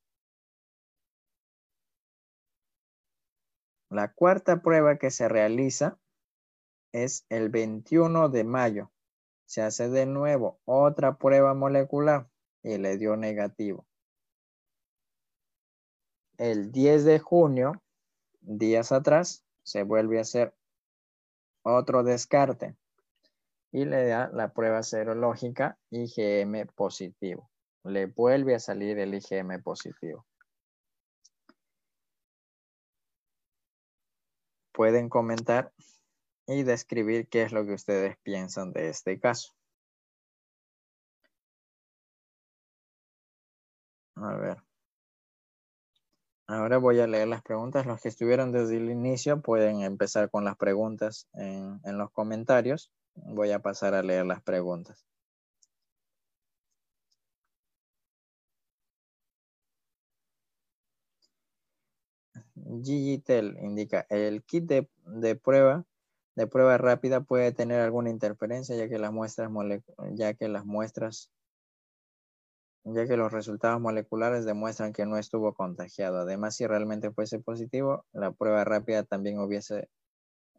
[3.89, 5.99] La cuarta prueba que se realiza
[6.95, 8.89] es el 21 de mayo.
[9.45, 12.29] Se hace de nuevo otra prueba molecular
[12.63, 13.85] y le dio negativo.
[16.37, 17.83] El 10 de junio,
[18.39, 20.55] días atrás, se vuelve a hacer
[21.63, 22.77] otro descarte
[23.73, 27.49] y le da la prueba serológica IgM positivo.
[27.83, 30.25] Le vuelve a salir el IgM positivo.
[34.71, 35.73] Pueden comentar
[36.47, 39.53] y describir qué es lo que ustedes piensan de este caso.
[44.15, 44.57] A ver.
[46.47, 47.85] Ahora voy a leer las preguntas.
[47.85, 52.91] Los que estuvieron desde el inicio pueden empezar con las preguntas en, los comentarios.
[53.15, 55.05] Voy a pasar a leer las preguntas.
[62.83, 65.85] Gigitel indica, el kit de, prueba
[66.35, 69.49] de prueba rápida puede tener alguna interferencia ya que las muestras
[70.13, 71.31] ya que las muestras
[72.85, 76.19] ya que los resultados moleculares demuestran que no estuvo contagiado.
[76.19, 79.89] Además, si realmente fuese positivo, la prueba rápida también hubiese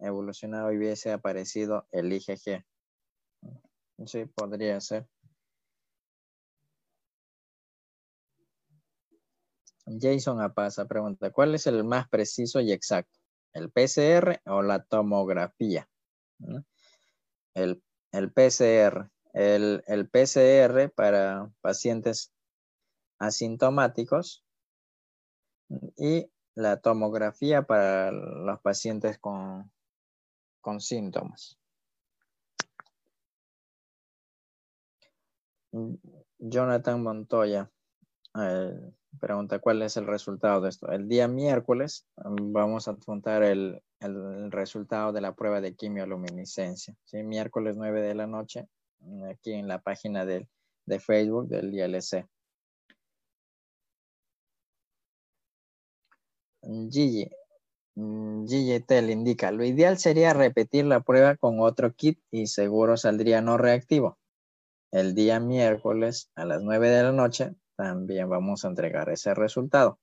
[0.00, 2.64] evolucionado y hubiese aparecido el IgG.
[4.06, 5.06] Sí, podría ser.
[9.86, 13.16] Jason Apaza pregunta, ¿cuál es el más preciso y exacto?
[13.56, 15.88] ¿El PCR o la tomografía?
[17.54, 17.82] El,
[18.12, 22.32] el PCR el, el PCR para pacientes
[23.18, 24.42] asintomáticos
[25.98, 29.70] y la tomografía para los pacientes con,
[30.62, 31.58] con síntomas.
[36.38, 37.70] Jonathan Montoya
[38.40, 40.90] eh, pregunta cuál es el resultado de esto.
[40.90, 43.82] El día miércoles mm, vamos a adjuntar el,
[44.50, 46.94] resultado de la prueba de quimioluminiscencia.
[47.04, 47.22] ¿sí?
[47.22, 48.68] Miércoles 9 de la noche,
[49.00, 50.46] mm, aquí en la página de
[51.00, 52.26] Facebook del ILC.
[56.90, 57.30] Gigi,
[57.94, 63.40] mm, Gigi indica, lo ideal sería repetir la prueba con otro kit y seguro saldría
[63.40, 64.18] no reactivo.
[64.92, 69.98] El día miércoles a las 9 de la noche también vamos a entregar ese resultado.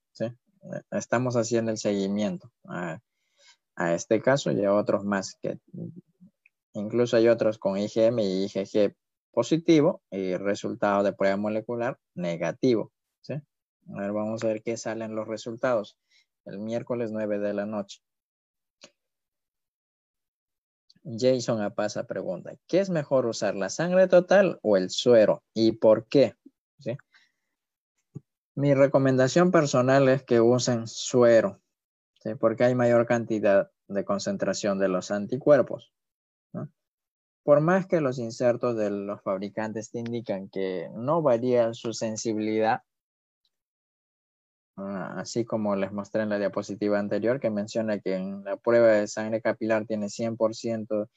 [0.92, 3.00] Estamos haciendo el seguimiento a,
[3.94, 5.58] este caso y a otros más que
[6.74, 8.96] incluso hay otros con IgM y IgG
[9.32, 12.92] positivo y resultado de prueba molecular negativo.
[13.90, 15.98] A ver, vamos a ver qué salen los resultados
[16.46, 18.00] el miércoles 9 de la noche.
[21.04, 25.44] Jason Apasa pregunta, ¿qué es mejor usar, la sangre total o el suero?
[25.54, 26.36] ¿Y por qué?
[28.56, 31.60] Mi recomendación personal es que usen suero,
[32.40, 35.94] porque hay mayor cantidad de concentración de los anticuerpos.
[37.44, 42.84] Por más que los insertos de los fabricantes te indican que no varía su sensibilidad,
[44.76, 48.88] Ah, así como les mostré en la diapositiva anterior que menciona que en la prueba
[48.88, 51.10] de sangre capilar tiene 100%,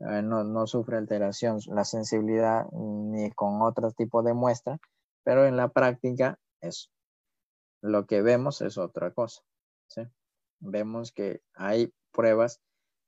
[0.00, 4.78] eh, no, no, sufre alteración la sensibilidad ni con otro tipo de muestra,
[5.22, 6.90] pero en la práctica es
[7.80, 9.42] lo que vemos es otra cosa.
[10.60, 12.60] Vemos que hay pruebas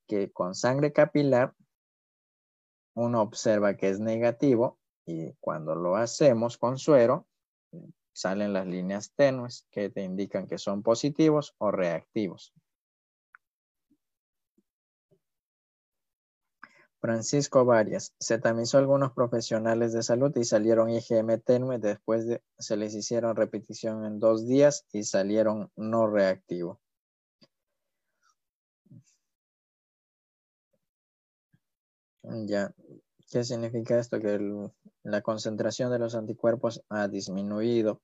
[0.07, 1.55] que con sangre capilar
[2.95, 7.27] uno observa que es negativo y cuando lo hacemos con suero
[8.13, 12.53] salen las líneas tenues que te indican que son positivos o reactivos.
[17.01, 22.77] Francisco Varias, se tamizó algunos profesionales de salud y salieron IgM tenue, después de, se
[22.77, 26.79] les hicieron repetición en dos días y salieron no reactivo.
[32.23, 32.75] Ya,
[33.31, 34.21] ¿qué significa esto?
[34.21, 34.39] Que
[35.03, 38.03] la concentración de los anticuerpos ha disminuido.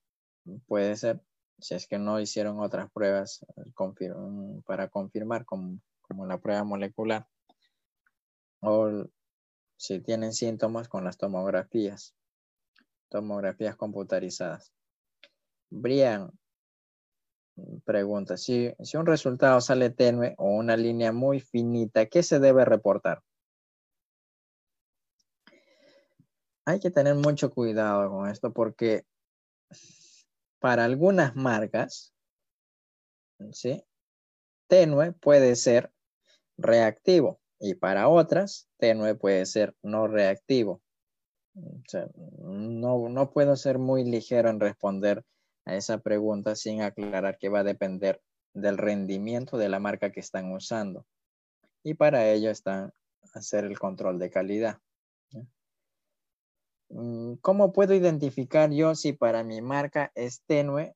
[0.67, 1.21] Puede ser,
[1.59, 3.45] si es que no hicieron otras pruebas
[4.65, 5.81] para confirmar, como,
[6.27, 7.27] la prueba molecular,
[8.67, 9.09] o
[9.77, 12.15] si tienen síntomas con las tomografías,
[13.09, 14.73] tomografías computarizadas.
[15.71, 16.31] Brian
[17.85, 22.65] pregunta, si, si un resultado sale tenue o una línea muy finita, ¿qué se debe
[22.65, 23.23] reportar?
[26.67, 29.05] Hay que tener mucho cuidado con esto porque
[30.59, 32.13] para algunas marcas,
[33.53, 33.85] ¿sí?
[34.69, 35.93] tenue puede ser
[36.59, 40.83] reactivo y para otras, tenue puede ser no reactivo.
[41.55, 45.25] no, no puedo ser muy ligero en responder
[45.65, 48.23] a esa pregunta sin aclarar que va a depender
[48.55, 51.07] del rendimiento de la marca que están usando.
[51.83, 52.93] Y para ello está
[53.35, 54.81] hacer el control de calidad.
[56.89, 60.95] Mm, ¿Cómo puedo identificar yo si para mi marca es tenue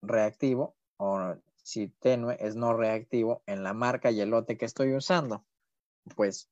[0.00, 4.94] reactivo o si tenue es no reactivo en la marca y el lote que estoy
[4.94, 5.44] usando?
[6.16, 6.48] Pues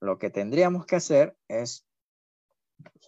[0.00, 1.84] lo que tendríamos que hacer es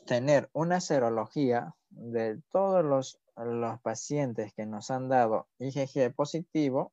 [0.07, 6.93] tener una serología de todos los, los pacientes que nos han dado IgG positivo,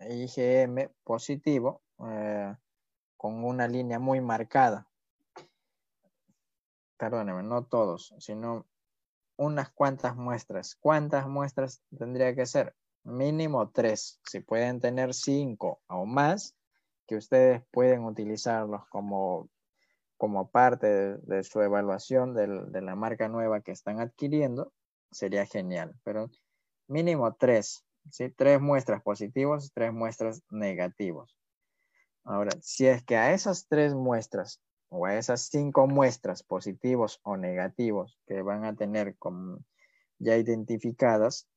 [0.00, 2.54] IgM positivo, eh,
[3.16, 4.88] con una línea muy marcada
[7.02, 8.64] perdóneme, no todos, sino
[9.36, 10.76] unas cuantas muestras.
[10.76, 12.76] ¿Cuántas muestras tendría que ser?
[13.02, 14.20] Mínimo tres.
[14.24, 16.54] Si pueden tener cinco o más,
[17.06, 19.48] que ustedes pueden utilizarlos como,
[20.16, 24.72] como parte de, su evaluación de, la marca nueva que están adquiriendo,
[25.10, 25.94] sería genial.
[26.04, 26.30] Pero
[26.88, 28.30] mínimo tres, ¿sí?
[28.30, 31.36] Tres muestras positivos, tres muestras negativos.
[32.24, 37.36] Ahora, si es que a esas tres muestras o a esas cinco muestras positivos o
[37.36, 39.16] negativos que van a tener
[40.18, 41.48] ya identificadas,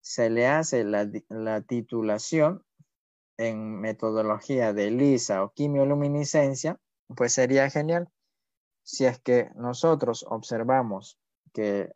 [0.00, 2.62] se le hace la, la titulación
[3.38, 6.78] en metodología de LISA o quimioluminiscencia,
[7.16, 8.08] pues sería genial.
[8.82, 11.18] Si es que nosotros observamos
[11.52, 11.92] que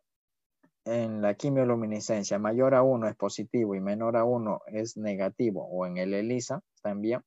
[0.85, 5.85] en la quimioluminiscencia mayor a 1 es positivo y menor a 1 es negativo, o
[5.85, 7.23] en el ELISA también,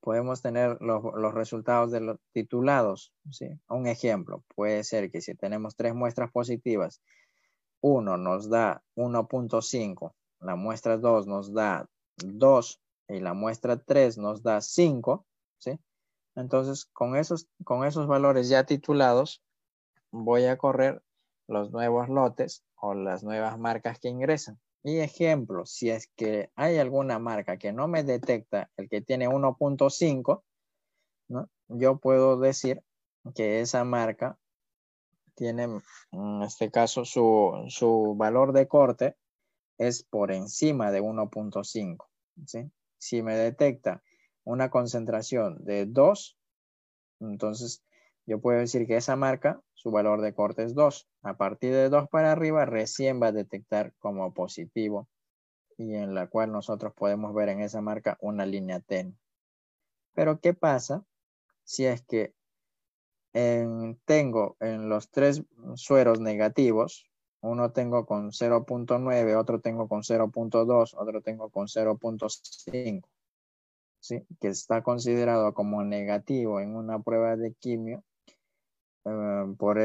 [0.00, 1.02] podemos tener los,
[1.34, 3.12] resultados de los titulados.
[3.30, 3.48] ¿sí?
[3.68, 7.02] Un ejemplo puede ser que si tenemos tres muestras positivas,
[7.80, 11.88] uno nos da 1.5, la muestra 2 nos da
[12.18, 15.26] 2 y la muestra 3 nos da 5,
[15.58, 15.78] ¿sí?
[16.34, 19.42] Entonces, con esos, con esos valores ya titulados,
[20.10, 21.02] voy a correr
[21.48, 24.58] los nuevos lotes o las nuevas marcas que ingresan.
[24.82, 29.28] Y ejemplo, si es que hay alguna marca que no me detecta el que tiene
[29.28, 30.42] 1.5,
[31.28, 31.48] ¿no?
[31.68, 32.82] yo puedo decir
[33.34, 34.38] que esa marca
[35.34, 35.64] tiene,
[36.12, 39.16] en este caso, su, su valor de corte
[39.78, 42.06] es por encima de 1.5.
[42.46, 42.70] ¿sí?
[42.98, 44.02] Si me detecta
[44.44, 46.38] una concentración de 2,
[47.20, 47.82] entonces
[48.26, 51.08] yo puedo decir que esa marca, su valor de corte es 2.
[51.22, 55.08] A partir de 2 para arriba, recién va a detectar como positivo
[55.78, 59.14] y en la cual nosotros podemos ver en esa marca una línea tenue.
[60.14, 61.04] Pero ¿qué pasa
[61.64, 62.34] si es que
[64.06, 65.42] tengo en los tres
[65.74, 67.06] sueros negativos,
[67.46, 73.02] uno tengo con 0.9, otro tengo con 0.2, otro tengo con 0.5,
[74.00, 74.26] ¿sí?
[74.40, 78.04] que está considerado como negativo en una prueba de quimio
[79.04, 79.78] eh, por,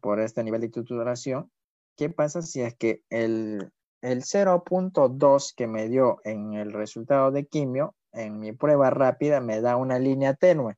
[0.00, 1.50] por este nivel de titulación,
[1.96, 3.72] ¿qué pasa si es que el,
[4.02, 9.60] el 0.2 que me dio en el resultado de quimio, en mi prueba rápida, me
[9.60, 10.76] da una línea tenue?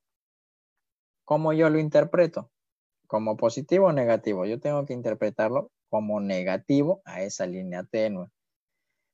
[1.24, 2.50] ¿Cómo yo lo interpreto?
[3.06, 4.46] ¿Como positivo o negativo?
[4.46, 8.28] Yo tengo que interpretarlo como negativo a esa línea tenue.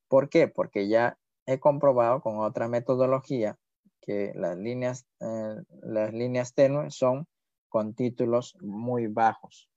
[0.09, 0.47] ¿Por qué?
[0.47, 3.59] Porque ya he comprobado con otra metodología
[4.01, 7.27] que las líneas, eh, las líneas tenues son
[7.69, 9.69] con títulos muy bajos,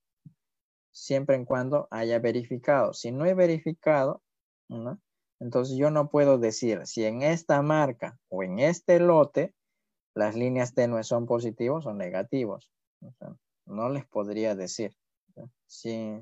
[0.92, 2.94] siempre en cuando haya verificado.
[2.94, 4.22] Si no he verificado,
[5.40, 9.56] entonces yo no puedo decir si en esta marca o en este lote
[10.14, 12.70] las líneas tenues son positivos o negativos.
[13.66, 14.96] no les podría decir.
[15.66, 16.20] Si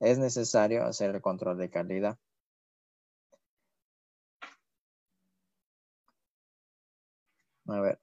[0.00, 2.18] es necesario hacer el control de calidad.
[7.68, 7.98] A ver.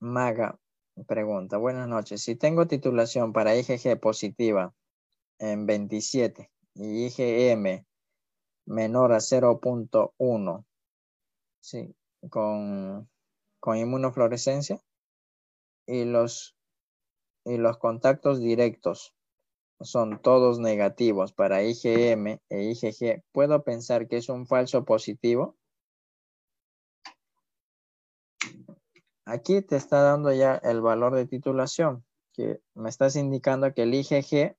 [0.00, 0.58] Maga,
[1.06, 2.22] Pregunta, buenas noches.
[2.22, 4.74] Si tengo titulación para IgG positiva
[5.38, 7.86] en 27 y IgM
[8.66, 10.64] menor a 0.1,
[11.60, 11.96] sí,
[12.28, 13.08] con,
[13.58, 14.82] con inmunofluorescencia
[15.86, 16.56] y los,
[17.46, 19.14] y los contactos directos
[19.84, 25.56] son todos negativos para IgM e IgG, ¿puedo pensar que es un falso positivo?
[29.24, 33.94] Aquí te está dando ya el valor de titulación, que me estás indicando que el
[33.94, 34.56] IgG,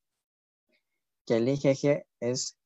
[1.25, 2.57] que el IgG es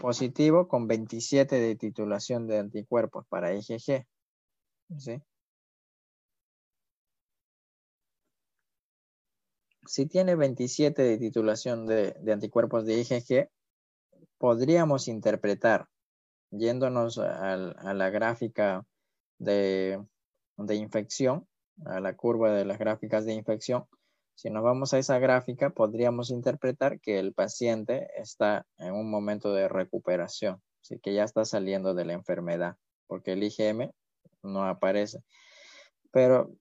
[0.00, 4.06] positivo con 27 de titulación de anticuerpos para IgG.
[9.86, 13.50] Si tiene 27 de titulación de, anticuerpos de IgG,
[14.38, 15.88] podríamos interpretar,
[16.50, 18.86] yéndonos a la gráfica
[19.38, 20.00] de
[20.56, 21.46] de infección,
[21.84, 23.86] a la curva de las gráficas de infección,
[24.36, 29.52] si nos vamos a esa gráfica, podríamos interpretar que el paciente está en un momento
[29.52, 33.92] de recuperación, así que ya está saliendo de la enfermedad, porque el IgM
[34.42, 35.22] no aparece.
[36.10, 36.52] Pero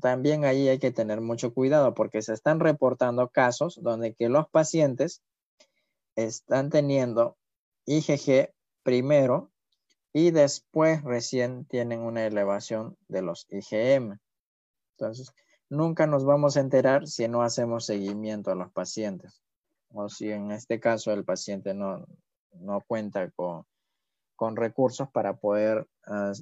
[0.00, 4.48] también ahí hay que tener mucho cuidado porque se están reportando casos donde que los
[4.48, 5.22] pacientes
[6.16, 7.36] están teniendo
[7.86, 8.52] IgG
[8.82, 9.50] primero
[10.12, 14.18] y después recién tienen una elevación de los IgM.
[14.96, 15.32] Entonces,
[15.68, 19.42] nunca nos vamos a enterar si no hacemos seguimiento a los pacientes
[19.92, 22.04] o si en este caso el paciente no,
[22.52, 23.64] no cuenta con,
[24.40, 25.86] con recursos para poder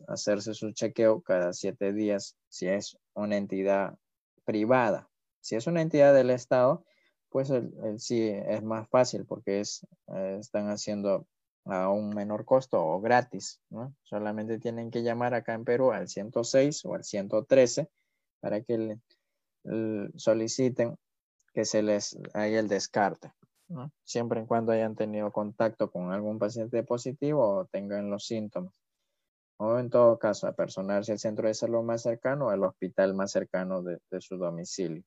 [0.06, 3.98] hacerse su chequeo cada siete días si es una entidad
[4.44, 5.10] privada.
[5.40, 6.84] Si es una entidad del Estado,
[7.28, 7.52] pues
[7.96, 9.84] sí es más fácil porque es,
[10.14, 11.26] eh, están haciendo
[11.64, 13.60] a un menor costo o gratis.
[14.04, 17.88] Solamente tienen que llamar acá en Perú al 106 o al 113
[18.38, 18.96] para que
[20.14, 20.96] soliciten
[21.52, 23.32] que se les haga el descarte,
[24.04, 28.74] Siempre en cuando hayan tenido contacto con algún paciente positivo o tengan los síntomas.
[29.58, 33.14] O en todo caso, a personarse al centro de salud más cercano o al hospital
[33.14, 35.04] más cercano de su domicilio.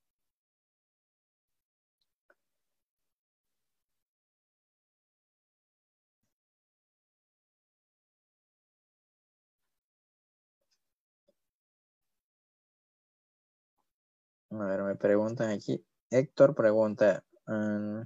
[14.52, 15.84] A ver, me preguntan aquí.
[16.10, 18.02] Héctor pregunta mm,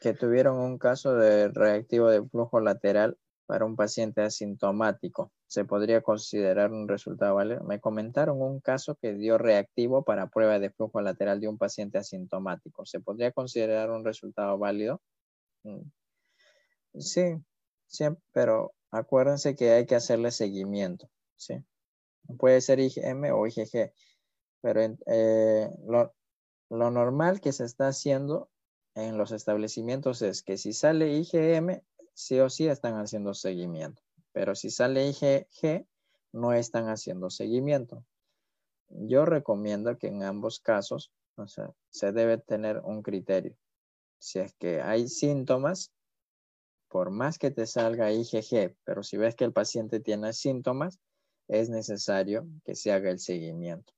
[0.00, 5.32] que tuvieron un caso de reactivo de flujo lateral para un paciente asintomático.
[5.46, 7.64] ¿Se podría considerar un resultado válido?
[7.64, 11.98] Me comentaron un caso que dio reactivo para prueba de flujo lateral de un paciente
[11.98, 12.86] asintomático.
[12.86, 15.02] ¿Se podría considerar un resultado válido?
[15.64, 15.80] Mm.
[16.98, 17.36] Sí,
[17.86, 21.62] sí, pero acuérdense que hay que hacerle seguimiento, ¿sí?
[22.38, 23.92] Puede ser IgM o IgG,
[24.60, 26.14] pero eh, lo,
[26.70, 28.49] lo normal que se está haciendo
[28.94, 31.82] en los establecimientos es que si sale IgM,
[32.14, 34.02] sí o sí están haciendo seguimiento.
[34.32, 35.86] Pero si sale IgG,
[36.32, 38.04] no están haciendo seguimiento.
[38.88, 43.56] Yo recomiendo que en ambos casos, o sea, se debe tener un criterio.
[44.18, 45.92] Si es que hay síntomas,
[46.88, 50.98] por más que te salga IgG, pero si ves que el paciente tiene síntomas,
[51.48, 53.92] es necesario que se haga el seguimiento.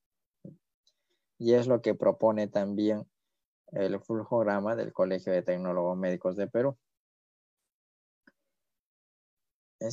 [1.38, 3.06] Y es lo que propone también
[3.72, 6.76] el flujograma del Colegio de Tecnólogos Médicos de Perú.
[9.80, 9.90] Eh,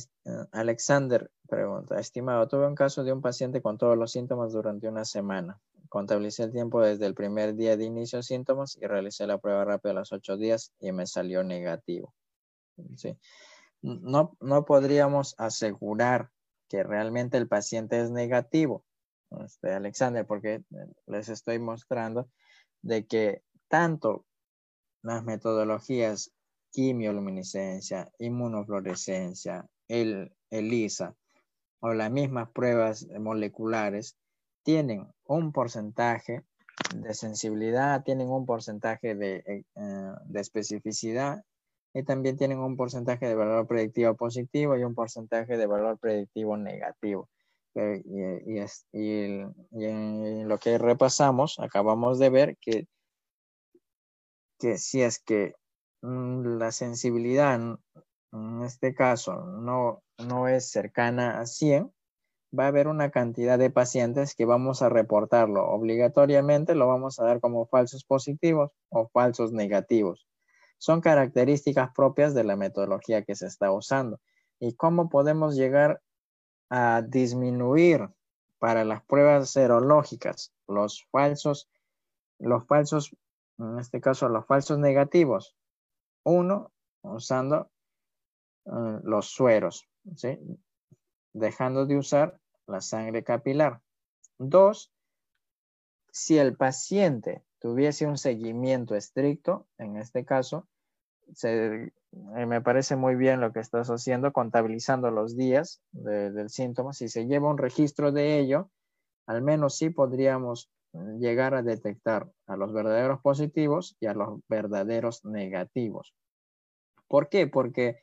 [0.52, 5.04] Alexander pregunta, estimado, tuve un caso de un paciente con todos los síntomas durante una
[5.04, 5.60] semana.
[5.88, 9.64] Contabilicé el tiempo desde el primer día de inicio de síntomas y realicé la prueba
[9.64, 12.14] rápida a los ocho días y me salió negativo.
[13.82, 16.30] No, no podríamos asegurar
[16.68, 18.84] que realmente el paciente es negativo,
[19.44, 20.62] este, Alexander, porque
[21.06, 22.28] les estoy mostrando
[22.82, 24.26] de que tanto
[25.02, 26.32] las metodologías
[26.72, 31.14] quimioluminiscencia, inmunofluorescencia, el ELISA
[31.80, 34.16] o las mismas pruebas moleculares
[34.62, 36.44] tienen un porcentaje
[36.94, 39.64] de sensibilidad, tienen un porcentaje de, eh,
[40.24, 41.42] de, especificidad
[41.94, 46.56] y también tienen un porcentaje de valor predictivo positivo y un porcentaje de valor predictivo
[46.56, 47.28] negativo.
[47.74, 48.02] Eh,
[48.92, 52.88] y, lo que repasamos, acabamos de ver que,
[54.60, 55.54] que si es que
[56.02, 57.58] mm, la sensibilidad
[58.32, 61.92] en este caso no, no es cercana a 100,
[62.56, 65.68] va a haber una cantidad de pacientes que vamos a reportarlo.
[65.68, 70.26] Obligatoriamente lo vamos a dar como falsos positivos o falsos negativos.
[70.78, 74.20] Son características propias de la metodología que se está usando.
[74.58, 76.00] ¿Y cómo podemos llegar
[76.70, 78.08] a disminuir
[78.58, 81.68] para las pruebas serológicas los falsos,
[82.38, 83.16] los falsos,
[83.60, 85.56] en este caso los falsos negativos?
[86.24, 86.72] Uno,
[87.02, 87.70] usando
[88.66, 90.38] eh, los sueros, ¿sí?
[91.32, 93.80] dejando de usar la sangre capilar.
[94.38, 94.92] Dos,
[96.10, 100.68] si el paciente tuviese un seguimiento estricto, en este caso,
[101.42, 106.92] eh, me parece muy bien lo que estás haciendo, contabilizando los días del síntoma.
[106.92, 108.70] Si se lleva un registro de ello,
[109.26, 115.24] al menos sí podríamos llegar a detectar a los verdaderos positivos y a los verdaderos
[115.24, 116.14] negativos.
[117.08, 117.46] ¿Por qué?
[117.46, 117.98] Porque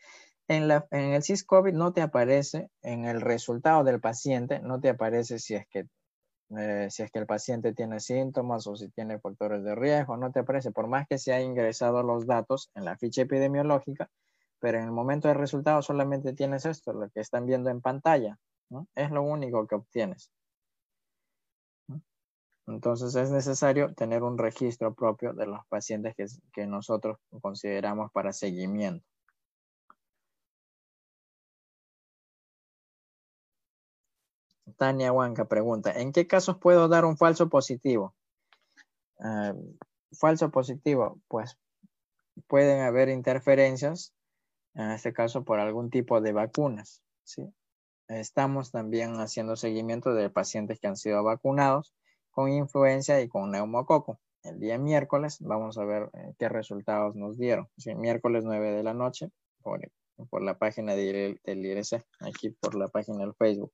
[0.47, 5.55] en, el SIS-COVID no te aparece, en el resultado del paciente, no te aparece si
[5.55, 5.87] es que
[6.57, 10.31] eh, si es que el paciente tiene síntomas o si tiene factores de riesgo, no
[10.31, 14.09] te aparece, por más que se haya ingresado los datos en la ficha epidemiológica,
[14.59, 18.39] pero en el momento del resultado solamente tienes esto, lo que están viendo en pantalla,
[18.95, 20.31] es lo único que obtienes.
[22.67, 26.15] Entonces es necesario tener un registro propio de los pacientes
[26.53, 29.05] que, nosotros consideramos para seguimiento.
[34.75, 38.13] Tania Huanca pregunta, ¿en qué casos puedo dar un falso positivo?
[39.19, 39.53] Ah,
[40.11, 41.57] falso positivo, pues
[42.47, 44.13] pueden haber interferencias,
[44.75, 47.01] en este caso por algún tipo de vacunas.
[48.09, 51.96] Estamos también haciendo seguimiento de pacientes que han sido vacunados
[52.37, 54.19] con influenza y con neumococo.
[54.43, 57.67] El día miércoles vamos a ver eh, qué resultados nos dieron.
[57.95, 59.31] Miércoles 9 de la noche
[59.63, 59.81] por,
[60.43, 63.73] la página del IRC, aquí por la página del Facebook.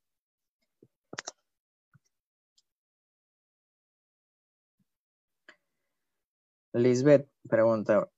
[6.72, 8.08] Lisbeth pregunta,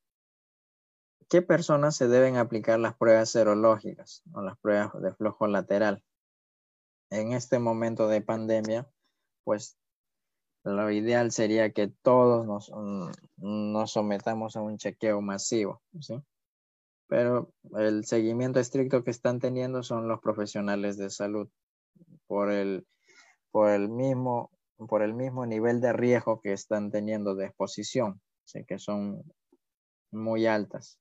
[1.28, 6.05] ¿qué personas se deben aplicar las pruebas serológicas o las pruebas de flujo lateral?
[7.10, 8.89] En este momento de pandemia,
[9.43, 9.77] pues
[10.72, 13.10] lo ideal sería que todos nos, mm,
[13.72, 16.22] nos sometamos a un chequeo masivo, ¿sí?
[17.09, 21.48] Pero el seguimiento estricto que están teniendo son los profesionales de salud
[22.26, 22.86] por el,
[23.51, 24.51] por el mismo
[24.88, 28.20] por el mismo nivel de riesgo que están teniendo de exposición
[28.66, 29.22] que son
[30.10, 30.98] muy altas.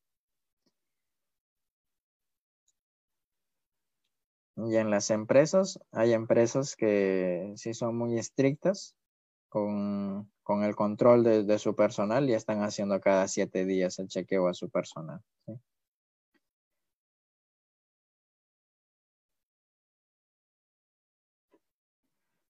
[4.58, 8.96] Y en las empresas, hay empresas que sí son muy estrictas
[9.56, 14.50] con, con el control de, su personal y están haciendo cada siete días el chequeo
[14.50, 15.22] a su personal.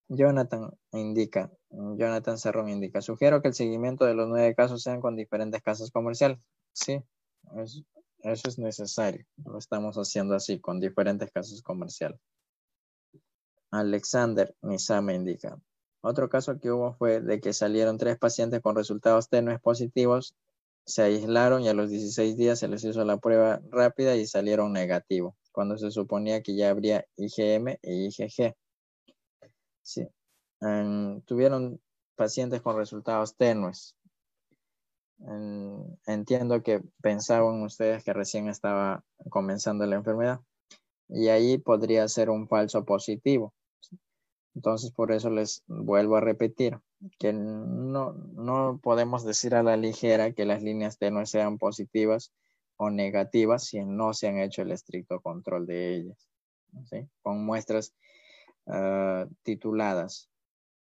[0.07, 5.15] Jonathan indica, Jonathan Cerrón indica, sugiero que el seguimiento de los nueve casos sean con
[5.15, 6.39] diferentes casas comerciales.
[6.73, 7.03] Sí,
[8.23, 9.27] eso es necesario.
[9.45, 12.19] Lo estamos haciendo así, con diferentes casas comerciales.
[13.69, 15.59] Alexander Nizame indica,
[16.05, 20.35] otro caso que hubo fue de que salieron tres pacientes con resultados tenues positivos,
[20.85, 24.71] se aislaron y a los 16 días se les hizo la prueba rápida y salieron
[24.71, 28.55] negativos, cuando se suponía que ya habría IgM e IgG.
[29.81, 30.07] Sí.
[31.25, 31.81] tuvieron
[32.15, 33.95] pacientes con resultados tenues.
[36.05, 40.41] entiendo que pensaban ustedes que recién estaba comenzando la enfermedad
[41.09, 43.54] y ahí podría ser un falso positivo.
[44.55, 46.79] Entonces, por eso les vuelvo a repetir
[47.19, 52.31] que no, no podemos decir a la ligera que las líneas tenues sean positivas
[52.77, 56.27] o negativas si no se han hecho el estricto control de ellas.
[57.21, 57.93] Con muestras
[58.67, 60.29] ah, tituladas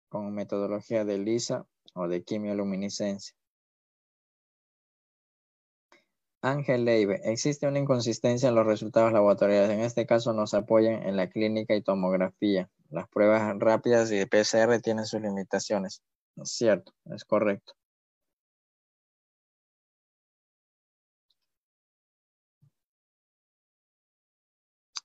[0.09, 3.35] con metodología de LISA o de quimioluminiscencia.
[6.41, 9.71] Ángel Leive, existe una inconsistencia en los resultados laboratoriales.
[9.71, 12.69] En este caso nos apoyan en la clínica y tomografía.
[12.89, 16.01] Las pruebas rápidas y de PCR tienen sus limitaciones.
[16.35, 17.73] Es cierto, es correcto.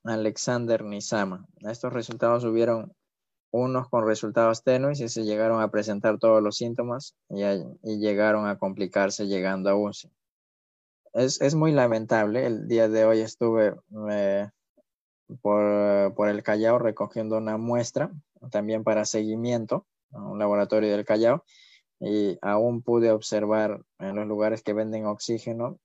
[0.05, 1.47] Alexander Nizama.
[1.61, 2.93] Estos resultados hubieron
[3.53, 8.59] unos con resultados tenues y se llegaron a presentar todos los síntomas y, llegaron a
[8.59, 10.11] complicarse llegando a UCI.
[11.13, 12.47] Es, muy lamentable.
[12.47, 13.75] El día de hoy estuve
[14.11, 14.49] eh,
[15.41, 18.13] por, el Callao recogiendo una muestra
[18.51, 21.45] también para seguimiento a un laboratorio del Callao
[22.01, 25.79] y aún pude observar en los lugares que venden oxígeno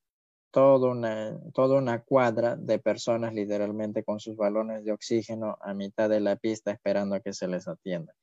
[0.52, 6.10] toda una, toda una cuadra de personas literalmente con sus balones de oxígeno a mitad
[6.10, 8.14] de la pista esperando a que se les atienda.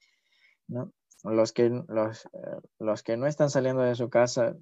[1.23, 4.57] Los, que, los, eh, los que no están saliendo de su casa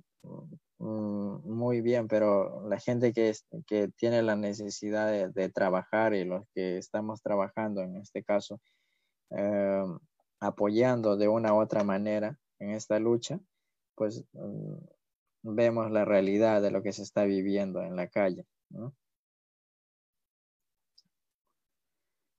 [0.83, 3.33] muy bien, pero la gente que,
[3.67, 8.61] que tiene la necesidad de, trabajar y los que estamos trabajando en este caso,
[9.31, 9.85] eh,
[10.41, 13.39] apoyando de una u otra manera en esta lucha,
[13.95, 14.75] pues mm,
[15.43, 18.45] vemos la realidad de lo que se está viviendo en la calle.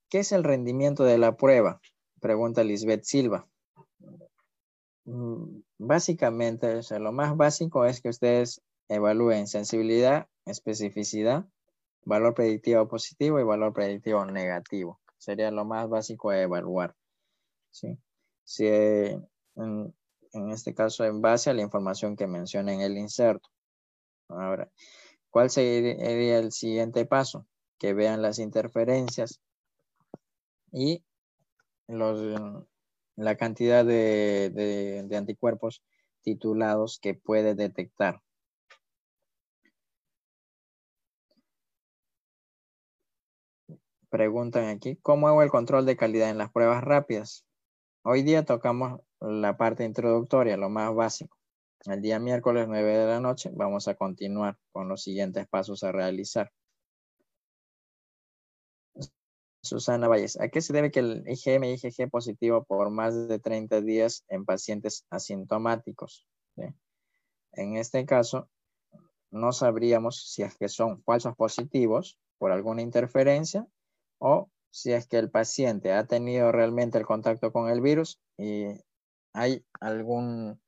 [0.10, 1.80] ¿Qué es el rendimiento de la prueba?
[2.20, 3.48] Pregunta Lisbeth Silva.
[5.06, 11.46] Mm, básicamente, lo más básico es que ustedes evalúen sensibilidad, especificidad,
[12.06, 15.00] valor predictivo positivo y valor predictivo negativo.
[15.18, 16.96] Sería lo más básico a evaluar.
[17.72, 17.98] ¿sí?
[18.44, 19.94] Si, en,
[20.52, 23.50] este caso, en base a la información que menciona en el inserto.
[24.30, 24.70] Ahora,
[25.30, 27.46] ¿cuál sería el siguiente paso?
[27.78, 29.40] Que vean las interferencias
[30.72, 31.04] y
[31.88, 32.66] los,
[33.16, 35.84] la cantidad de, anticuerpos
[36.22, 38.22] titulados que puede detectar.
[44.10, 47.46] Preguntan aquí, ¿cómo hago el control de calidad en las pruebas rápidas?
[48.04, 51.38] Hoy día tocamos la parte introductoria, lo más básico.
[51.86, 55.92] El día miércoles 9 de la noche vamos a continuar con los siguientes pasos a
[55.92, 56.52] realizar.
[59.64, 63.40] Susana Valles, ¿a qué se debe que el IgM y IgG positivo por más de
[63.40, 66.28] 30 días en pacientes asintomáticos?
[67.54, 68.50] En este caso,
[69.32, 73.66] no sabríamos si es que son falsos positivos por alguna interferencia
[74.20, 78.66] o si es que el paciente ha tenido realmente el contacto con el virus y
[79.34, 80.62] hay algún,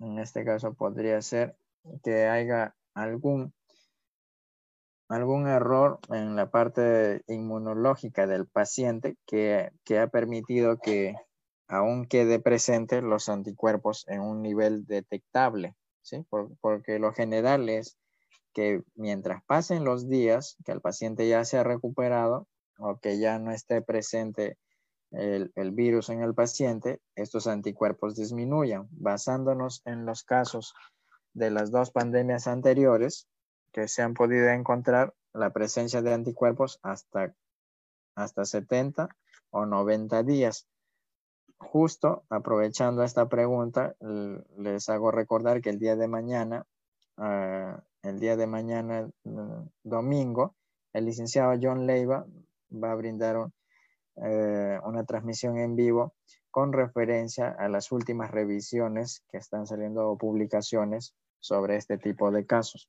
[0.00, 1.56] en este caso podría ser
[2.02, 3.54] que haya algún
[5.08, 11.14] algún error en la parte inmunológica del paciente que, ha permitido que
[11.68, 16.24] aún quede presente los anticuerpos en un nivel detectable, ¿sí?
[16.60, 17.98] porque lo general es
[18.52, 22.46] que mientras pasen los días, que el paciente ya se ha recuperado
[22.78, 24.58] o que ya no esté presente
[25.10, 28.88] el, el, virus en el paciente, estos anticuerpos disminuyan.
[28.90, 30.74] Basándonos en los casos
[31.34, 33.28] de las dos pandemias anteriores,
[33.74, 37.34] que se han podido encontrar la presencia de anticuerpos hasta,
[38.14, 39.08] hasta 70
[39.50, 40.68] o 90 días.
[41.58, 43.96] Justo aprovechando esta pregunta,
[44.56, 46.66] les hago recordar que el día de mañana,
[47.16, 50.54] ah, el día de mañana mm, domingo,
[50.92, 52.26] el licenciado John Leiva
[52.70, 53.50] va a brindar
[54.16, 56.14] eh, una transmisión en vivo
[56.52, 62.88] con referencia a las últimas revisiones que están saliendo publicaciones sobre este tipo de casos.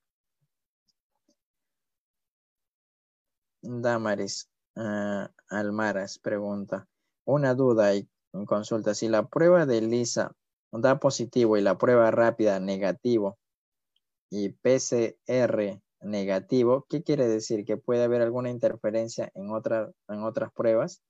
[3.66, 6.88] Damaris uh, Almaras pregunta,
[7.26, 8.08] una duda y
[8.46, 8.94] consulta.
[8.94, 10.32] Si la prueba de ELISA
[10.72, 13.38] da positivo y la prueba rápida negativo
[14.30, 17.66] y PCR negativo, ¿qué quiere decir?
[17.66, 21.02] ¿Que puede haber alguna interferencia en, en otras pruebas?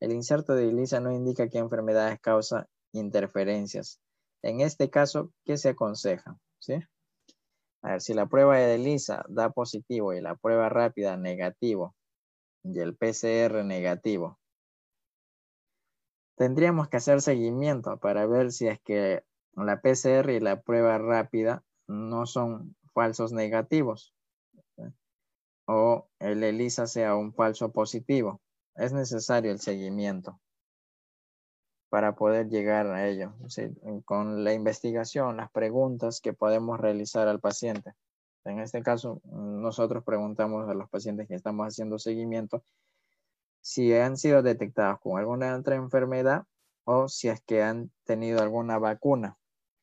[0.00, 4.00] El inserto de ELISA no indica qué enfermedades causa interferencias.
[4.42, 6.36] En este caso, ¿qué se aconseja?
[6.58, 6.74] ¿Sí?
[7.84, 11.94] A ver, si la prueba de ELISA da positivo y la prueba rápida negativo
[12.62, 14.40] y el PCR negativo,
[16.38, 21.62] tendríamos que hacer seguimiento para ver si es que la PCR y la prueba rápida
[21.86, 24.14] no son falsos negativos
[25.66, 28.40] o el ELISA sea un falso positivo.
[28.76, 30.40] Es necesario el seguimiento
[31.94, 33.34] para poder llegar a ello.
[34.04, 37.94] con la investigación, las preguntas que podemos realizar al paciente.
[38.44, 42.64] En este caso, nosotros preguntamos a los pacientes que estamos haciendo seguimiento
[43.60, 46.46] si han sido detectados con alguna otra enfermedad
[46.82, 49.38] o si es que han tenido alguna vacuna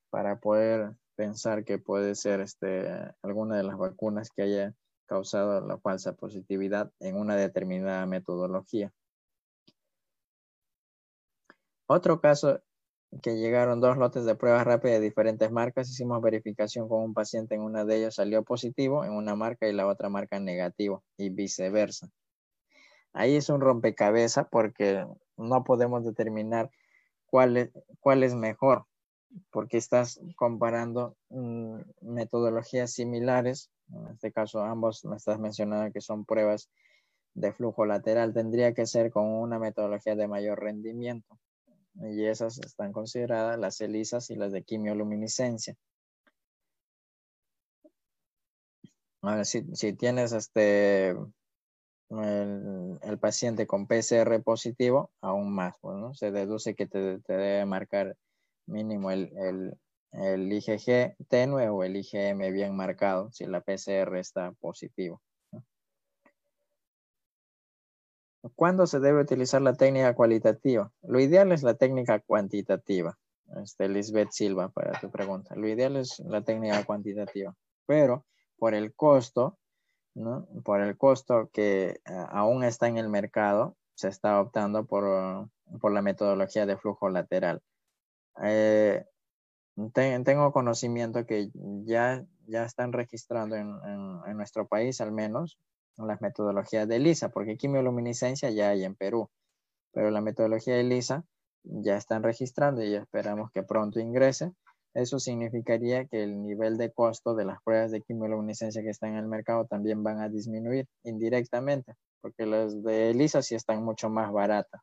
[0.09, 4.75] para poder pensar que puede ser este, alguna de las vacunas que haya
[5.05, 8.91] causado la falsa positividad en una determinada metodología.
[11.93, 12.61] Otro caso
[13.21, 17.53] que llegaron dos lotes de pruebas rápidas de diferentes marcas, hicimos verificación con un paciente
[17.55, 21.31] en una de ellas salió positivo en una marca y la otra marca negativo y
[21.31, 22.09] viceversa.
[23.11, 25.05] Ahí es un rompecabezas porque
[25.35, 26.71] no podemos determinar
[27.25, 28.85] cuál es, cuál es mejor,
[29.49, 33.69] porque estás comparando mm, metodologías similares.
[33.89, 36.69] En este caso, ambos me estás mencionando que son pruebas
[37.33, 38.33] de flujo lateral.
[38.33, 41.37] Tendría que ser con una metodología de mayor rendimiento.
[41.95, 45.75] Y esas están consideradas las ELISAs y las de quimioluminiscencia.
[49.21, 51.15] Ahora, si, si tienes este
[52.11, 58.17] el, paciente con PCR positivo, aún más, bueno, se deduce que te, debe marcar
[58.65, 59.31] mínimo el,
[60.11, 65.21] el, IgG tenue o el IgM bien marcado si la PCR está positivo.
[68.55, 70.91] ¿Cuándo se debe utilizar la técnica cualitativa?
[71.03, 73.17] Lo ideal es la técnica cuantitativa.
[73.63, 75.55] Este, Lisbeth Silva, para tu pregunta.
[75.55, 77.55] Lo ideal es la técnica cuantitativa,
[77.85, 78.25] pero
[78.57, 79.57] por el costo,
[80.15, 80.47] ¿no?
[80.63, 85.49] Por el costo que eh, aún está en el mercado, se está optando por,
[85.79, 87.61] por la metodología de flujo lateral.
[88.43, 89.05] Eh,
[89.93, 91.49] tengo conocimiento que
[91.85, 93.77] ya, ya están registrando en,
[94.27, 95.57] en, nuestro país al menos
[96.07, 99.29] las metodologías de ELISA, porque quimioluminiscencia ya hay en Perú,
[99.91, 101.23] pero la metodología de ELISA
[101.63, 104.53] ya están registrando y esperamos que pronto ingrese
[104.93, 109.19] eso significaría que el nivel de costo de las pruebas de quimioluminiscencia que están en
[109.19, 114.31] el mercado también van a disminuir indirectamente, porque las de ELISA sí están mucho más
[114.31, 114.81] baratas.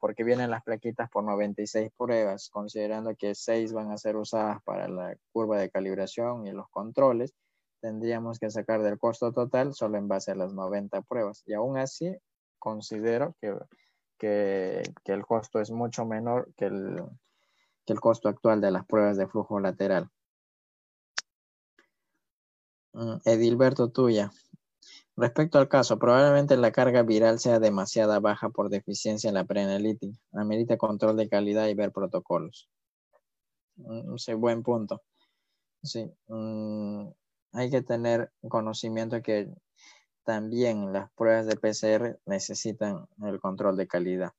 [0.00, 4.88] porque vienen las plaquitas por 96 pruebas, considerando que 6 van a ser usadas para
[4.88, 7.34] la curva de calibración y los controles,
[7.80, 11.42] tendríamos que sacar del costo total solo en base a las 90 pruebas.
[11.46, 12.14] Y aún así,
[12.58, 13.54] considero que,
[14.18, 17.02] que, el costo es mucho menor que el,
[17.84, 20.10] que el costo actual de las pruebas de flujo lateral.
[22.92, 24.30] Mm, Edilberto Tuya.
[25.16, 30.18] Respecto al caso, probablemente la carga viral sea demasiada baja por deficiencia en la preanalítica.
[30.32, 32.68] Amerita control de calidad y ver protocolos.
[33.76, 35.02] Mm, sí, buen punto.
[35.82, 37.08] Sí, mm,
[37.56, 39.48] hay que tener conocimiento que
[40.24, 44.32] también las pruebas de PCR necesitan el control de calidad.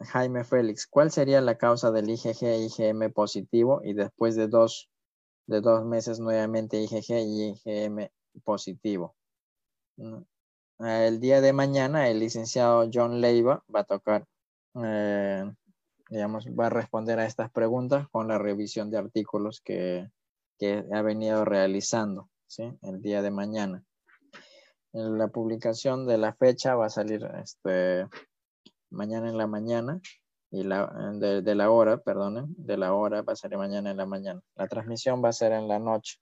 [0.00, 4.88] Jaime Félix, ¿cuál sería la causa del IgG e IgM positivo y después de dos,
[5.46, 8.08] de dos meses nuevamente IgG y IgM
[8.44, 9.14] positivo?
[9.96, 10.22] Mm,
[10.80, 14.26] el día de mañana el licenciado John Leiva va a tocar,
[14.82, 15.44] eh,
[16.08, 20.08] digamos, va a responder a estas preguntas con la revisión de artículos que,
[20.62, 22.62] que ha venido realizando ¿sí?
[22.82, 23.82] el día de mañana.
[24.92, 28.06] En la publicación de la fecha va a salir este,
[28.88, 30.00] mañana en la mañana
[30.52, 34.40] y de, la hora, perdón, de la hora va a ser mañana en la mañana.
[34.54, 36.20] La transmisión va a ser en la noche.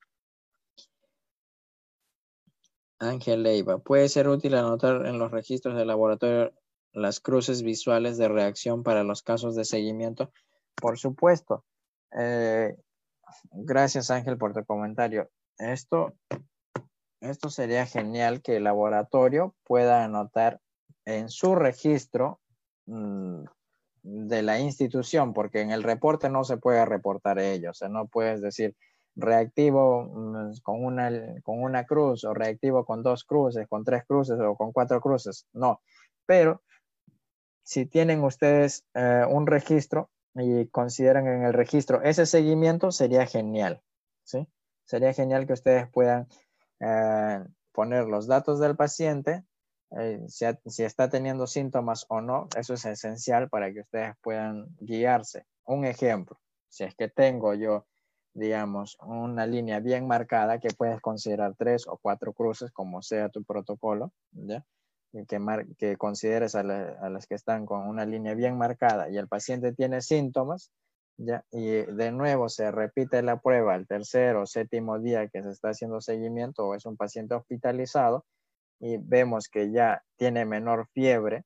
[2.98, 6.54] Ángel Leiva, puede ser útil anotar en los registros de laboratorio
[6.94, 10.32] las cruces visuales de reacción para los casos de seguimiento.
[10.76, 11.66] Por supuesto.
[12.18, 12.74] Eh,
[13.50, 15.28] gracias Ángel por tu comentario.
[15.58, 16.14] Esto,
[17.20, 20.60] esto sería genial que el laboratorio pueda anotar
[21.04, 22.40] en su registro
[22.90, 23.44] Mm,
[24.02, 28.06] de la institución, porque en el reporte no se puede reportar ello, o sea, no
[28.06, 28.74] puedes decir
[29.14, 31.10] reactivo mm, con una,
[31.42, 35.46] con una cruz o reactivo con dos cruces, con tres cruces o con cuatro cruces,
[35.52, 35.80] no,
[36.26, 36.62] pero
[37.62, 40.10] si tienen ustedes eh, un registro
[40.40, 43.82] y consideran en el registro ese seguimiento, sería genial,
[44.24, 44.46] ¿sí?
[44.84, 46.28] Sería genial que ustedes puedan
[46.80, 49.44] eh, poner los datos del paciente,
[49.98, 55.46] eh, si, está teniendo síntomas o no, eso es esencial para que ustedes puedan guiarse.
[55.64, 56.38] Un ejemplo,
[56.68, 57.86] si es que tengo yo,
[58.32, 63.42] digamos, una línea bien marcada que puedes considerar tres o cuatro cruces, como sea tu
[63.42, 64.64] protocolo, ¿ya?
[65.12, 65.26] Que,
[65.78, 70.00] que consideres a, las que están con una línea bien marcada y el paciente tiene
[70.00, 70.70] síntomas,
[71.50, 75.68] y de nuevo se repite la prueba el tercer o séptimo día que se está
[75.68, 78.24] haciendo seguimiento o es un paciente hospitalizado
[78.78, 81.44] y vemos que ya tiene menor fiebre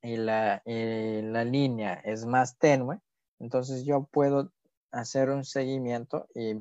[0.00, 2.98] y la, y la línea es más tenue,
[3.40, 4.50] entonces yo puedo
[4.92, 6.54] hacer un seguimiento y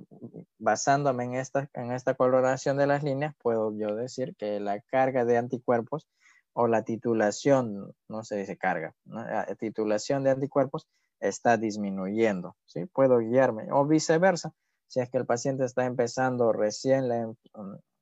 [0.57, 5.25] basándome en esta, en esta coloración de las líneas, puedo yo decir que la carga
[5.25, 6.07] de anticuerpos
[6.53, 10.87] o la titulación, no se dice carga, la titulación de anticuerpos
[11.19, 12.85] está disminuyendo, ¿sí?
[12.85, 14.53] Puedo guiarme o viceversa.
[14.87, 17.33] Si es que el paciente está empezando recién la,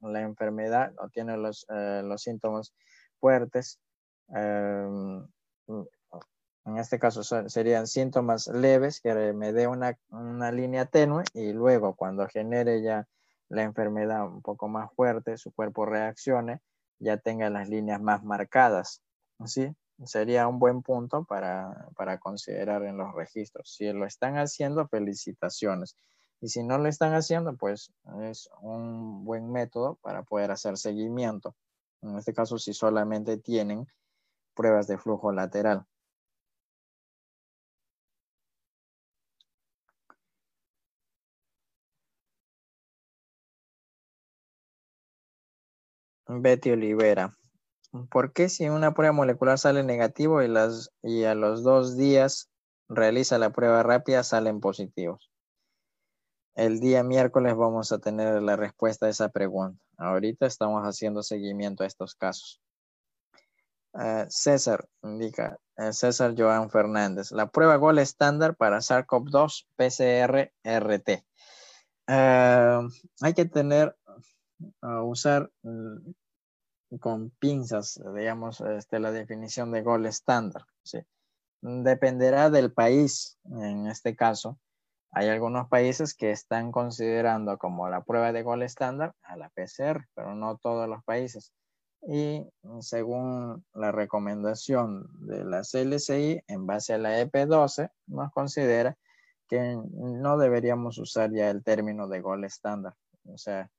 [0.02, 2.74] la enfermedad o tiene los, eh, los síntomas
[3.20, 3.80] fuertes,
[4.36, 5.22] eh,
[6.66, 9.98] en este caso serían síntomas leves que me dé una,
[10.52, 13.08] línea tenue y luego cuando genere ya
[13.50, 16.62] la enfermedad un poco más fuerte, su cuerpo reaccione,
[17.00, 19.02] ya tenga las líneas más marcadas.
[19.46, 19.76] ¿sí?
[20.06, 23.74] Sería un buen punto para, para considerar en los registros.
[23.76, 25.98] Si lo están haciendo, felicitaciones.
[26.40, 31.56] Y si no lo están haciendo, pues es un buen método para poder hacer seguimiento.
[32.02, 33.88] En este caso, si solamente tienen
[34.54, 35.86] pruebas de flujo lateral.
[46.42, 47.38] Betty Olivera.
[48.10, 52.50] ¿Por qué si una prueba molecular sale negativo y, las, y a los dos días
[52.90, 55.32] realiza la prueba rápida salen positivos?
[56.56, 59.84] El día miércoles vamos a tener la respuesta a esa pregunta.
[59.98, 62.62] Ahorita estamos haciendo seguimiento a estos casos.
[64.00, 71.24] Eh, César indica, eh, César Joan Fernández, la prueba gol estándar para SARS-CoV-2 PCR-RT.
[72.08, 72.80] Eh,
[73.22, 73.96] hay que tener,
[74.82, 75.52] usar
[77.00, 80.66] con pinzas, digamos, este, la definición de gol estándar.
[80.84, 81.00] ¿sí?
[81.62, 84.60] Dependerá del país, en este caso.
[85.12, 90.08] Hay algunos países que están considerando como la prueba de gol estándar a la PCR,
[90.16, 91.54] pero no todos los países.
[92.06, 92.46] Y
[92.82, 98.98] según la recomendación de la CLCI, en base a la EP12, nos considera
[99.48, 102.96] que no deberíamos usar ya el término de gol estándar.
[103.26, 103.70] O sea,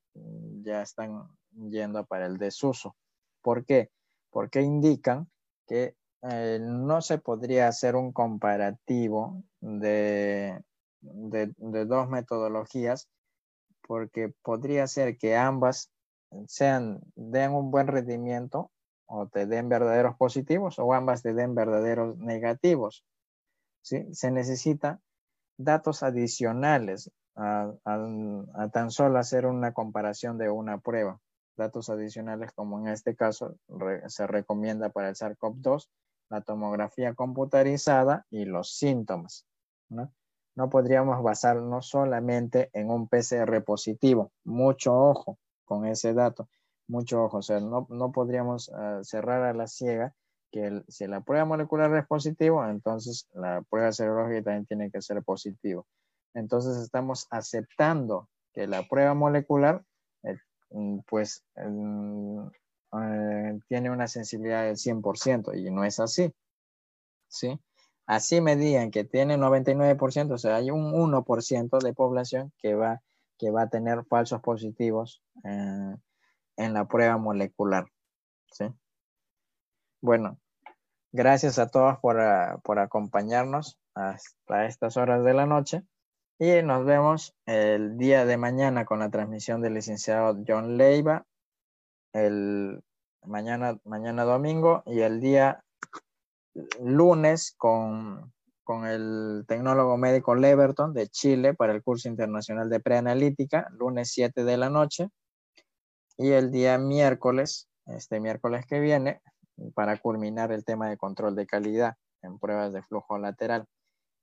[0.62, 2.96] ya están yendo para el desuso.
[3.44, 3.90] ¿Por qué?
[4.30, 5.28] Porque indican
[5.66, 10.64] que eh, no se podría hacer un comparativo de,
[11.02, 13.10] dos metodologías
[13.86, 15.90] porque podría ser que ambas
[16.46, 18.70] sean, den un buen rendimiento
[19.04, 23.04] o te den verdaderos positivos o ambas te den verdaderos negativos.
[23.82, 24.06] ¿sí?
[24.14, 25.02] Se necesitan
[25.58, 27.74] datos adicionales a,
[28.72, 31.20] tan solo hacer una comparación de una prueba
[31.56, 33.56] datos adicionales como en este caso
[34.09, 35.89] se recomienda para el SARS-CoV-2,
[36.31, 39.47] la tomografía computarizada y los síntomas.
[39.89, 40.12] ¿no?
[40.56, 44.32] no podríamos basarnos solamente en un PCR positivo.
[44.44, 46.48] Mucho ojo con ese dato,
[46.86, 47.39] mucho ojo.
[47.39, 50.14] O sea, no, no podríamos ah, cerrar a la ciega
[50.51, 55.22] que si la prueba molecular es positivo, entonces la prueba serológica también tiene que ser
[55.24, 55.86] positivo.
[56.32, 59.82] Entonces estamos aceptando que la prueba molecular
[61.06, 62.46] pues mm,
[63.01, 66.32] eh, tiene una sensibilidad del 100% y no es así.
[67.28, 67.59] ¿Sí?
[68.06, 73.02] Así me digan que tiene 99%, o sea, hay un 1% de población que va,
[73.38, 75.96] que va a tener falsos positivos eh,
[76.56, 77.86] en la prueba molecular.
[78.52, 78.66] ¿sí?
[80.01, 80.38] Bueno,
[81.12, 85.82] gracias a todos por, ah, por acompañarnos hasta estas horas de la noche.
[86.39, 91.24] Y nos vemos el día de mañana con la transmisión del licenciado John Leiva,
[92.12, 92.82] el
[93.24, 95.62] mañana, mañana domingo y el día
[96.81, 98.32] lunes con,
[98.65, 104.43] con el tecnólogo médico Leverton de Chile para el curso internacional de preanalítica, lunes 7
[104.43, 105.11] de la noche.
[106.16, 109.20] Y el día miércoles, este miércoles que viene,
[109.74, 113.66] para culminar el tema de control de calidad en pruebas de flujo lateral.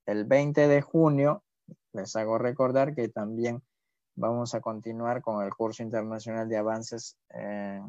[0.06, 1.44] El 20 de junio
[1.94, 3.62] les hago recordar que también
[4.16, 7.82] vamos a continuar con el curso internacional de avances eh,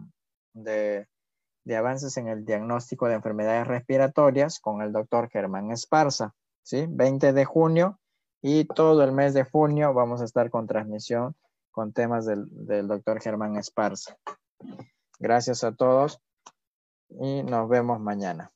[1.65, 6.35] de avances en el diagnóstico de enfermedades respiratorias con el doctor Germán Esparza.
[6.63, 6.87] ¿sí?
[6.89, 7.99] 20 de junio
[8.41, 11.37] y todo el mes de junio vamos a estar con transmisión
[11.71, 14.17] con temas del, del doctor Germán Esparza.
[15.19, 16.21] Gracias a todos
[17.09, 18.53] y nos vemos mañana.